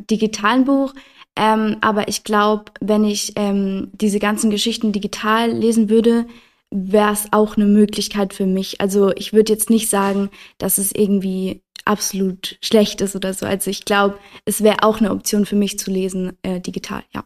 digitalen 0.09 0.65
Buch. 0.65 0.93
Ähm, 1.35 1.77
aber 1.81 2.07
ich 2.07 2.23
glaube, 2.23 2.65
wenn 2.81 3.03
ich 3.03 3.33
ähm, 3.35 3.89
diese 3.93 4.19
ganzen 4.19 4.49
Geschichten 4.49 4.91
digital 4.91 5.51
lesen 5.51 5.89
würde, 5.89 6.25
wäre 6.71 7.13
es 7.13 7.27
auch 7.31 7.55
eine 7.55 7.65
Möglichkeit 7.65 8.33
für 8.33 8.45
mich. 8.45 8.81
Also 8.81 9.11
ich 9.15 9.33
würde 9.33 9.53
jetzt 9.53 9.69
nicht 9.69 9.89
sagen, 9.89 10.29
dass 10.57 10.77
es 10.77 10.91
irgendwie 10.91 11.61
absolut 11.85 12.57
schlecht 12.61 13.01
ist 13.01 13.15
oder 13.15 13.33
so. 13.33 13.45
Also 13.45 13.71
ich 13.71 13.85
glaube, 13.85 14.19
es 14.45 14.63
wäre 14.63 14.83
auch 14.83 14.99
eine 14.99 15.11
Option 15.11 15.45
für 15.45 15.55
mich 15.55 15.79
zu 15.79 15.89
lesen, 15.89 16.37
äh, 16.43 16.59
digital, 16.59 17.03
ja. 17.13 17.25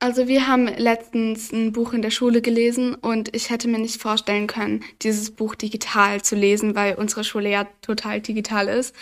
Also 0.00 0.28
wir 0.28 0.46
haben 0.46 0.68
letztens 0.68 1.50
ein 1.50 1.72
Buch 1.72 1.92
in 1.92 2.02
der 2.02 2.12
Schule 2.12 2.40
gelesen 2.40 2.94
und 2.94 3.34
ich 3.34 3.50
hätte 3.50 3.66
mir 3.66 3.80
nicht 3.80 4.00
vorstellen 4.00 4.46
können, 4.46 4.84
dieses 5.02 5.32
Buch 5.32 5.56
digital 5.56 6.22
zu 6.22 6.36
lesen, 6.36 6.76
weil 6.76 6.94
unsere 6.94 7.24
Schule 7.24 7.50
ja 7.50 7.66
total 7.82 8.20
digital 8.20 8.68
ist 8.68 8.94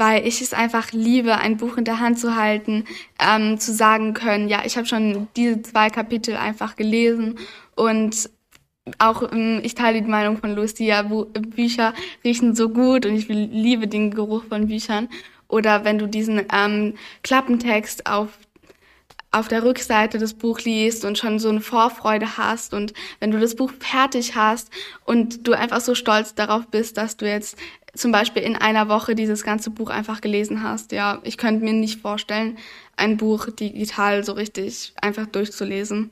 weil 0.00 0.26
ich 0.26 0.40
es 0.40 0.54
einfach 0.54 0.92
liebe, 0.92 1.36
ein 1.36 1.58
Buch 1.58 1.76
in 1.76 1.84
der 1.84 2.00
Hand 2.00 2.18
zu 2.18 2.34
halten, 2.34 2.84
ähm, 3.20 3.58
zu 3.58 3.74
sagen 3.74 4.14
können, 4.14 4.48
ja, 4.48 4.62
ich 4.64 4.78
habe 4.78 4.86
schon 4.86 5.28
diese 5.36 5.60
zwei 5.60 5.90
Kapitel 5.90 6.36
einfach 6.36 6.74
gelesen 6.74 7.38
und 7.76 8.30
auch 8.98 9.30
ähm, 9.30 9.60
ich 9.62 9.74
teile 9.74 10.00
die 10.00 10.08
Meinung 10.08 10.38
von 10.38 10.54
Lucia, 10.54 11.02
Bu 11.02 11.26
Bücher 11.26 11.92
riechen 12.24 12.54
so 12.54 12.70
gut 12.70 13.04
und 13.04 13.14
ich 13.14 13.28
liebe 13.28 13.88
den 13.88 14.10
Geruch 14.10 14.44
von 14.44 14.68
Büchern. 14.68 15.08
Oder 15.48 15.84
wenn 15.84 15.98
du 15.98 16.06
diesen 16.06 16.46
ähm, 16.50 16.94
Klappentext 17.22 18.06
auf 18.06 18.30
auf 19.32 19.46
der 19.46 19.62
Rückseite 19.62 20.18
des 20.18 20.34
Buch 20.34 20.60
liest 20.60 21.04
und 21.04 21.16
schon 21.16 21.38
so 21.38 21.48
eine 21.50 21.60
Vorfreude 21.60 22.36
hast 22.36 22.74
und 22.74 22.92
wenn 23.20 23.30
du 23.30 23.38
das 23.38 23.54
Buch 23.54 23.70
fertig 23.78 24.34
hast 24.34 24.70
und 25.04 25.46
du 25.46 25.52
einfach 25.52 25.80
so 25.80 25.94
stolz 25.94 26.34
darauf 26.34 26.66
bist, 26.66 26.96
dass 26.96 27.16
du 27.16 27.28
jetzt 27.28 27.56
zum 27.94 28.12
Beispiel 28.12 28.42
in 28.42 28.56
einer 28.56 28.88
Woche 28.88 29.14
dieses 29.14 29.42
ganze 29.42 29.70
Buch 29.70 29.90
einfach 29.90 30.20
gelesen 30.20 30.62
hast. 30.62 30.92
Ja, 30.92 31.20
ich 31.24 31.36
könnte 31.36 31.64
mir 31.64 31.72
nicht 31.72 32.00
vorstellen, 32.00 32.58
ein 32.96 33.16
Buch 33.16 33.48
digital 33.50 34.24
so 34.24 34.32
richtig 34.32 34.92
einfach 35.00 35.26
durchzulesen. 35.26 36.10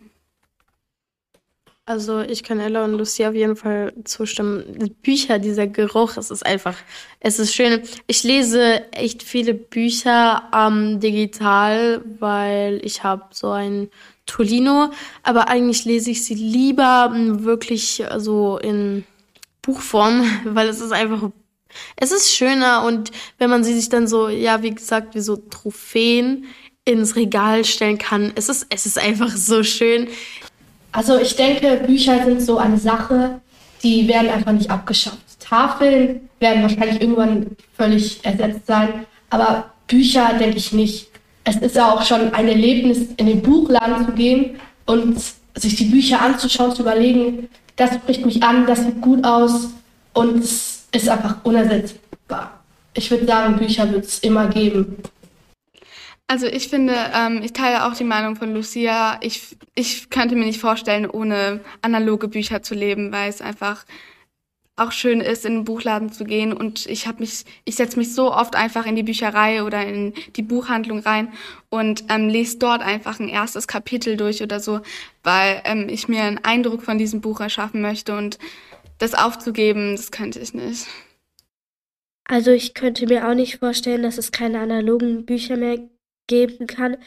Also 1.89 2.21
ich 2.21 2.43
kann 2.43 2.61
Ella 2.61 2.85
und 2.85 2.93
Lucy 2.93 3.25
auf 3.25 3.33
jeden 3.35 3.57
Fall 3.57 3.95
zustimmen. 4.05 4.95
Bücher, 5.03 5.39
dieser 5.39 5.67
Geruch, 5.67 6.19
es 6.19 6.31
ist 6.31 6.45
einfach, 6.45 6.77
es 7.19 7.39
ist 7.39 7.55
schön. 7.55 7.81
Ich 8.07 8.25
lese 8.25 8.93
echt 8.93 9.23
viele 9.23 9.55
Bücher 9.55 10.43
ähm, 10.55 11.01
digital, 11.01 12.03
weil 12.19 12.81
ich 12.85 13.05
habe 13.05 13.25
so 13.31 13.53
ein 13.53 13.89
Tolino, 14.27 14.91
aber 15.23 15.49
eigentlich 15.49 15.87
lese 15.87 16.11
ich 16.11 16.27
sie 16.27 16.35
lieber 16.35 17.11
wirklich 17.15 18.05
so 18.19 18.59
in 18.59 19.05
Buchform, 19.63 20.25
weil 20.45 20.69
es 20.69 20.83
ist 20.83 20.93
einfach, 20.93 21.31
es 21.97 22.13
ist 22.13 22.35
schöner 22.35 22.85
und 22.85 23.11
wenn 23.39 23.51
man 23.51 23.65
sie 23.65 23.75
sich 23.75 23.89
dann 23.89 24.07
so, 24.07 24.29
ja, 24.29 24.63
wie 24.63 24.75
gesagt, 24.75 25.15
wie 25.15 25.21
so 25.21 25.37
Trophäen 25.37 26.47
ins 26.85 27.17
Regal 27.17 27.65
stellen 27.65 27.99
kann, 27.99 28.33
es 28.35 28.49
ist, 28.49 28.67
es 28.71 28.87
ist 28.87 28.99
einfach 28.99 29.31
so 29.31 29.63
schön. 29.63 30.09
Also 30.93 31.19
ich 31.19 31.37
denke, 31.37 31.83
Bücher 31.87 32.25
sind 32.25 32.41
so 32.41 32.59
eine 32.59 32.79
Sache, 32.79 33.41
die 33.83 34.09
werden 34.09 34.31
einfach 34.31 34.53
nicht 34.53 34.71
abgeschafft. 34.71 35.19
Tafeln 35.39 36.29
werden 36.41 36.63
wahrscheinlich 36.63 37.01
irgendwann 37.01 37.57
völlig 37.77 38.25
ersetzt 38.25 38.67
sein, 38.67 39.07
aber 39.31 39.73
Bücher 39.87 40.35
denke 40.39 40.57
ich 40.57 40.73
nicht. 40.73 41.09
Es 41.45 41.57
ist 41.57 41.77
ja 41.77 41.93
auch 41.93 42.05
schon 42.05 42.33
ein 42.35 42.49
Erlebnis, 42.49 42.99
in 43.17 43.27
den 43.27 43.43
Buchladen 43.43 44.07
zu 44.07 44.13
gehen 44.13 44.59
und 44.87 45.19
sich 45.55 45.77
die 45.77 45.87
Bücher 45.87 46.21
anzuschauen, 46.21 46.75
zu 46.75 46.83
überlegen, 46.83 47.49
das 47.77 47.95
spricht 47.95 48.27
mich 48.27 48.43
an, 48.43 48.67
das 48.67 48.81
sieht 48.81 49.01
gut 49.01 49.25
aus 49.25 49.69
und 50.13 50.45
ist 50.93 51.09
einfach 51.09 51.37
unersetzbar. 51.45 52.61
Ich 52.95 53.11
würde 53.11 53.27
sagen, 53.27 53.57
Bücher 53.57 53.91
wird 53.93 54.05
es 54.05 54.19
immer 54.21 54.49
geben. 54.49 54.97
Also 56.27 56.47
ich 56.47 56.69
finde, 56.69 56.95
ähm, 57.15 57.41
ich 57.43 57.55
teile 57.55 57.87
auch 57.87 57.95
die 57.95 58.05
Meinung 58.05 58.37
von 58.37 58.53
Lucia. 58.53 59.19
Ich, 59.23 59.57
ich 59.75 60.11
könnte 60.11 60.37
mir 60.37 60.45
nicht 60.45 60.61
vorstellen, 60.61 61.09
ohne 61.09 61.61
analoge 61.81 62.29
Bücher 62.29 62.63
zu 62.63 62.75
leben, 62.75 63.13
weil 63.13 63.31
es 63.31 63.41
einfach 63.41 63.87
auch 64.79 64.93
schön 64.93 65.21
ist, 65.21 65.45
in 65.45 65.55
den 65.55 65.65
Buchladen 65.65 66.13
zu 66.13 66.25
gehen. 66.25 66.53
Und 66.53 66.87
ich 66.87 67.07
habe 67.07 67.21
mich, 67.21 67.45
ich 67.65 67.77
setze 67.77 67.99
mich 67.99 68.15
so 68.15 68.33
oft 68.33 68.57
einfach 68.57 68.87
in 68.87 68.95
die 68.95 69.03
Bücherei 69.03 69.63
oder 69.63 69.85
in 69.87 70.15
die 70.37 70.43
Buchhandlung 70.43 71.01
rein 71.01 71.33
und 71.71 72.05
ähm, 72.09 72.29
lese 72.29 72.59
dort 72.59 72.83
einfach 72.83 73.19
ein 73.19 73.29
erstes 73.29 73.67
Kapitel 73.67 74.17
durch 74.17 74.43
oder 74.43 74.61
so, 74.61 74.81
weil 75.25 75.63
ähm, 75.65 75.89
ich 75.89 76.09
mir 76.09 76.23
einen 76.25 76.45
Eindruck 76.45 76.83
von 76.83 76.99
diesem 76.99 77.21
Buch 77.21 77.41
erschaffen 77.41 77.81
möchte 77.81 78.17
und 78.17 78.39
das 78.99 79.15
aufzugeben, 79.15 79.97
das 79.97 80.11
könnte 80.11 80.39
ich 80.41 80.55
nicht. 80.55 80.87
Also 82.25 82.51
ich 82.51 82.75
könnte 82.75 83.07
mir 83.07 83.29
auch 83.29 83.35
nicht 83.35 83.59
vorstellen, 83.59 84.03
dass 84.03 84.19
es 84.19 84.33
keine 84.33 84.61
analogen 84.61 85.25
Bücher 85.25 85.57
mehr 85.57 85.79
geben 86.27 86.67
kann, 86.67 86.99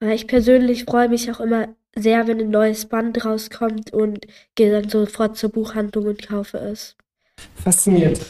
weil 0.00 0.12
ich 0.12 0.26
persönlich 0.26 0.84
freue 0.84 1.08
mich 1.08 1.30
auch 1.32 1.40
immer 1.40 1.74
sehr, 1.96 2.26
wenn 2.26 2.40
ein 2.40 2.50
neues 2.50 2.86
Band 2.86 3.24
rauskommt 3.24 3.92
und 3.92 4.26
gehe 4.54 4.70
dann 4.70 4.90
sofort 4.90 5.38
zur 5.38 5.50
Buchhandlung 5.50 6.06
und 6.06 6.28
kaufe 6.28 6.58
es 6.58 6.94
fasziniert. 7.54 8.20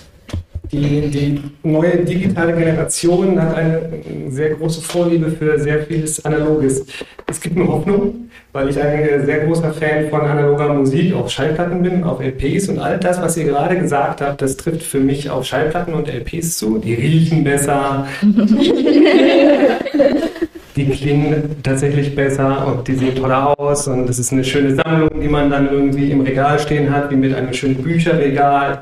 Die, 0.73 1.09
die 1.11 1.41
neue 1.63 1.99
digitale 2.05 2.53
Generation 2.53 3.41
hat 3.41 3.55
eine 3.55 3.83
sehr 4.29 4.51
große 4.51 4.81
Vorliebe 4.81 5.31
für 5.31 5.59
sehr 5.61 5.83
vieles 5.85 6.25
Analoges. 6.25 6.87
Es 7.29 7.41
gibt 7.41 7.57
mir 7.57 7.69
Hoffnung, 7.69 8.31
weil 8.53 8.71
ich 8.71 8.81
ein 8.81 9.25
sehr 9.25 9.45
großer 9.47 9.73
Fan 9.73 10.09
von 10.11 10.23
analoger 10.23 10.73
Musik 10.75 11.15
auf 11.15 11.31
Schallplatten 11.31 11.83
bin, 11.83 12.03
auf 12.03 12.21
LPs 12.21 12.69
und 12.69 12.79
all 12.79 12.99
das, 12.99 13.21
was 13.21 13.37
ihr 13.37 13.45
gerade 13.45 13.79
gesagt 13.79 14.21
habt, 14.21 14.43
das 14.43 14.57
trifft 14.57 14.83
für 14.83 14.99
mich 14.99 15.31
auf 15.31 15.45
Schallplatten 15.45 15.95
und 15.95 16.09
LPs 16.09 16.59
zu. 16.59 16.79
Die 16.79 16.95
riechen 16.95 17.45
besser. 17.45 18.07
die 20.77 20.87
klingen 20.87 21.57
tatsächlich 21.63 22.15
besser 22.15 22.67
und 22.67 22.89
die 22.89 22.95
sehen 22.95 23.15
toller 23.15 23.59
aus 23.59 23.87
und 23.89 24.09
es 24.11 24.19
ist 24.19 24.33
eine 24.33 24.45
schöne 24.45 24.75
Sammlung, 24.75 25.21
die 25.21 25.29
man 25.29 25.49
dann 25.49 25.71
irgendwie 25.71 26.11
im 26.11 26.23
Regal 26.23 26.59
stehen 26.59 26.93
hat, 26.93 27.11
wie 27.11 27.17
mit 27.17 27.35
einem 27.35 27.53
schönen 27.53 27.77
Bücherregal. 27.77 28.81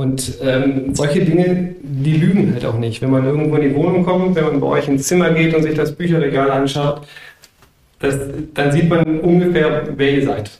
Und 0.00 0.38
ähm, 0.40 0.94
solche 0.94 1.22
Dinge, 1.22 1.74
die 1.82 2.16
lügen 2.16 2.54
halt 2.54 2.64
auch 2.64 2.78
nicht. 2.78 3.02
Wenn 3.02 3.10
man 3.10 3.26
irgendwo 3.26 3.56
in 3.56 3.68
die 3.68 3.74
Wohnung 3.74 4.02
kommt, 4.02 4.34
wenn 4.34 4.44
man 4.44 4.58
bei 4.58 4.66
euch 4.66 4.88
ins 4.88 5.06
Zimmer 5.06 5.28
geht 5.28 5.54
und 5.54 5.62
sich 5.62 5.74
das 5.74 5.94
Bücherregal 5.94 6.50
anschaut, 6.50 7.02
das, 7.98 8.16
dann 8.54 8.72
sieht 8.72 8.88
man 8.88 9.20
ungefähr, 9.20 9.88
wer 9.94 10.10
ihr 10.10 10.24
seid. 10.24 10.52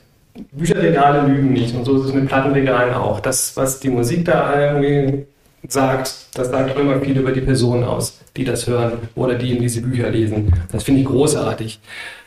Bücherregale 0.51 1.27
lügen 1.27 1.53
nicht 1.53 1.75
und 1.75 1.85
so 1.85 1.97
ist 1.97 2.09
es 2.09 2.13
mit 2.13 2.27
Plattenregalen 2.27 2.93
auch. 2.93 3.19
Das, 3.19 3.57
was 3.57 3.79
die 3.79 3.89
Musik 3.89 4.25
da 4.25 4.75
irgendwie 4.75 5.25
sagt, 5.67 6.13
das 6.35 6.51
sagt 6.51 6.77
immer 6.79 6.99
viel 6.99 7.17
über 7.17 7.31
die 7.31 7.41
Personen 7.41 7.83
aus, 7.83 8.19
die 8.37 8.43
das 8.43 8.67
hören 8.67 8.99
oder 9.15 9.33
die 9.33 9.53
in 9.53 9.61
diese 9.63 9.81
Bücher 9.81 10.11
lesen. 10.11 10.53
Das 10.71 10.83
finde 10.83 11.01
ich 11.01 11.07
großartig. 11.07 11.79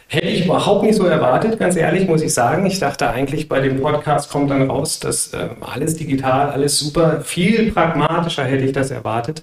Hätte 0.09 0.29
ich 0.29 0.45
überhaupt 0.45 0.85
nicht 0.85 0.95
so 0.97 1.07
erwartet, 1.07 1.59
ganz 1.59 1.77
ehrlich, 1.77 2.07
muss 2.07 2.23
ich 2.23 2.33
sagen. 2.33 2.67
Ich 2.67 2.79
dachte 2.79 3.09
eigentlich, 3.09 3.49
bei 3.49 3.61
dem 3.61 3.81
Podcast 3.81 4.31
kommt 4.31 4.51
dann 4.51 4.71
raus, 4.71 5.01
dass 5.01 5.33
äh, 5.33 5.49
alles 5.61 5.97
digital, 5.97 6.51
alles 6.51 6.79
super. 6.79 7.23
Viel 7.23 7.73
pragmatischer 7.73 8.45
hätte 8.45 8.65
ich 8.65 8.73
das 8.73 8.91
erwartet. 8.91 9.43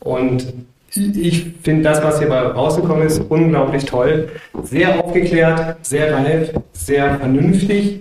Und 0.00 0.46
ich 0.94 1.46
finde 1.62 1.84
das, 1.84 2.02
was 2.02 2.18
hier 2.18 2.28
bei 2.28 2.40
rausgekommen 2.40 3.06
ist, 3.06 3.22
unglaublich 3.28 3.84
toll. 3.86 4.28
Sehr 4.62 5.02
aufgeklärt, 5.02 5.76
sehr 5.84 6.14
reif, 6.14 6.52
sehr 6.72 7.18
vernünftig 7.18 8.00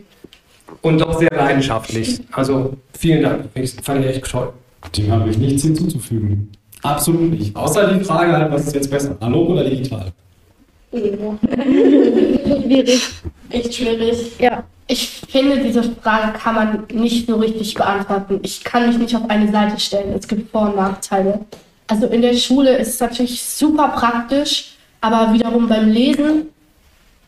und 0.82 1.00
doch 1.00 1.17
sehr 1.17 1.32
leidenschaftlich. 1.32 2.21
Also 2.34 2.74
vielen 2.97 3.24
Dank. 3.24 3.45
Ich 3.56 3.76
fand 3.82 4.04
ich 4.04 4.17
echt 4.17 4.26
toll. 4.30 4.52
Dem 4.97 5.12
habe 5.12 5.30
ich 5.30 5.38
nichts 5.38 5.63
hinzuzufügen. 5.63 6.52
Absolut 6.82 7.32
nicht. 7.32 7.56
Außer 7.56 7.93
die 7.93 8.04
Frage 8.04 8.34
halt, 8.34 8.52
was 8.52 8.67
ist 8.67 8.76
jetzt 8.76 8.89
besser, 8.89 9.15
analog 9.19 9.50
oder 9.50 9.63
digital? 9.63 10.12
Schwierig. 12.62 13.10
Echt 13.49 13.73
schwierig. 13.75 14.39
Ja. 14.39 14.63
Ich 14.88 15.21
finde, 15.30 15.60
diese 15.60 15.84
Frage 15.84 16.38
kann 16.38 16.56
man 16.56 16.84
nicht 16.91 17.27
so 17.27 17.38
richtig 17.38 17.75
beantworten. 17.75 18.39
Ich 18.43 18.63
kann 18.63 18.88
mich 18.88 18.97
nicht 18.97 19.15
auf 19.15 19.30
eine 19.30 19.49
Seite 19.51 19.80
stellen. 19.80 20.13
Es 20.13 20.27
gibt 20.27 20.51
Vor- 20.51 20.69
und 20.69 20.75
Nachteile. 20.75 21.45
Also 21.88 22.08
in 22.08 22.21
der 22.21 22.34
Schule 22.34 22.77
ist 22.77 22.89
es 22.89 22.99
natürlich 22.99 23.41
super 23.41 23.89
praktisch, 23.89 24.73
aber 24.99 25.34
wiederum 25.34 25.67
beim 25.67 25.89
Lesen, 25.89 26.49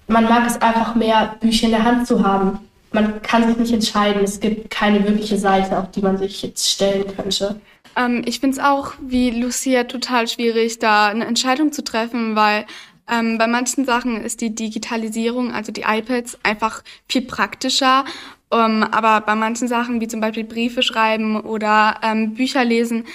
man 0.08 0.26
mag 0.26 0.48
es 0.48 0.62
einfach 0.62 0.96
mehr, 0.96 1.36
Bücher 1.40 1.66
in 1.66 1.72
der 1.72 1.84
Hand 1.84 2.08
zu 2.08 2.26
haben. 2.26 2.60
Man 2.92 3.22
kann 3.22 3.48
sich 3.48 3.58
nicht 3.58 3.74
entscheiden. 3.74 4.24
Es 4.24 4.40
gibt 4.40 4.70
keine 4.70 5.04
wirkliche 5.08 5.38
Seite, 5.38 5.78
auf 5.80 5.90
die 5.92 6.02
man 6.02 6.18
sich 6.18 6.42
jetzt 6.44 6.70
stellen 6.70 7.06
könnte. 7.16 7.60
Ähm, 7.96 8.24
ich 8.26 8.40
finde 8.40 8.58
es 8.58 8.64
auch 8.64 8.94
wie 9.02 9.32
Lucia 9.32 9.86
total 9.86 10.28
schwierig, 10.28 10.80
da 10.80 11.08
eine 11.08 11.26
Entscheidung 11.26 11.72
zu 11.72 11.84
treffen, 11.84 12.36
weil 12.36 12.66
ähm, 13.10 13.38
bei 13.38 13.48
manchen 13.48 13.86
Sachen 13.86 14.22
ist 14.22 14.42
die 14.42 14.54
Digitalisierung, 14.54 15.52
also 15.52 15.72
die 15.72 15.84
iPads, 15.86 16.38
einfach 16.44 16.84
viel 17.08 17.24
praktischer. 17.24 18.06
Ähm, 18.52 18.84
aber 18.84 19.22
bei 19.22 19.36
manchen 19.36 19.68
Sachen, 19.68 20.00
wie 20.00 20.08
zum 20.08 20.22
Beispiel 20.22 20.44
Briefe 20.44 20.84
schreiben 20.84 21.40
oder 21.40 22.00
ähm, 22.04 22.34
Bücher 22.36 22.64
lesen, 22.64 23.06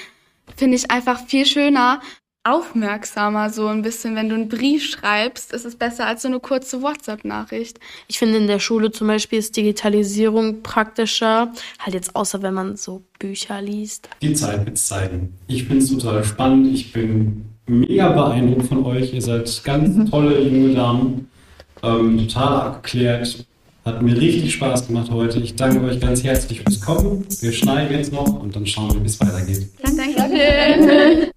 finde 0.57 0.77
ich 0.77 0.91
einfach 0.91 1.25
viel 1.27 1.47
schöner, 1.47 2.01
aufmerksamer 2.45 3.51
so 3.51 3.67
ein 3.67 3.83
bisschen. 3.83 4.17
Wenn 4.17 4.29
du 4.29 4.35
einen 4.35 4.49
Brief 4.49 4.85
schreibst, 4.85 5.53
ist 5.53 5.65
es 5.65 5.77
besser 5.77 6.07
als 6.07 6.23
so 6.23 6.29
eine 6.29 6.41
kurze 6.41 6.83
WhatsApp-Nachricht. 6.83 7.79
Ich 8.09 8.19
finde 8.19 8.39
in 8.39 8.47
der 8.47 8.59
Schule 8.59 8.91
zum 8.91 9.07
Beispiel 9.07 9.39
ist 9.39 9.57
Digitalisierung 9.57 10.63
praktischer, 10.63 11.53
halt 11.79 11.95
jetzt 11.95 12.17
außer 12.17 12.43
wenn 12.43 12.55
man 12.55 12.77
so 12.77 13.03
Bücher 13.19 13.61
liest. 13.61 14.09
Die 14.23 14.33
Zeit 14.33 14.65
wird 14.65 14.77
es 14.77 14.89
zeigen. 14.89 15.35
Ich 15.47 15.65
finde 15.65 15.85
es 15.85 15.91
total 15.91 16.25
spannend. 16.25 16.75
Ich 16.75 16.93
bin 16.93 17.45
mega 17.69 18.11
beeindruckt 18.11 18.67
von 18.67 18.85
euch. 18.85 19.15
Ihr 19.15 19.23
seid 19.23 19.63
ganz 19.65 19.97
mhm. 19.97 20.11
tolle 20.11 20.41
junge 20.41 20.75
Damen. 20.75 21.29
Ähm, 21.83 22.19
total 22.19 22.61
abgeklärt. 22.63 23.47
Hat 23.85 24.03
mir 24.03 24.21
richtig 24.21 24.53
Spaß 24.55 24.89
gemacht 24.89 25.11
heute. 25.11 25.39
Ich 25.39 25.57
danke 25.57 25.83
euch 25.85 26.01
ganz 26.01 26.23
herzlich 26.23 26.61
fürs 26.61 26.81
Kommen. 26.81 27.25
Wir 27.41 27.53
schneiden 27.53 27.97
jetzt 27.97 28.13
noch 28.13 28.41
und 28.41 28.55
dann 28.55 28.67
schauen 28.67 28.93
wir, 28.95 29.03
wie 29.03 29.07
es 29.07 29.21
weitergeht. 29.21 29.69
Danke. 29.83 31.33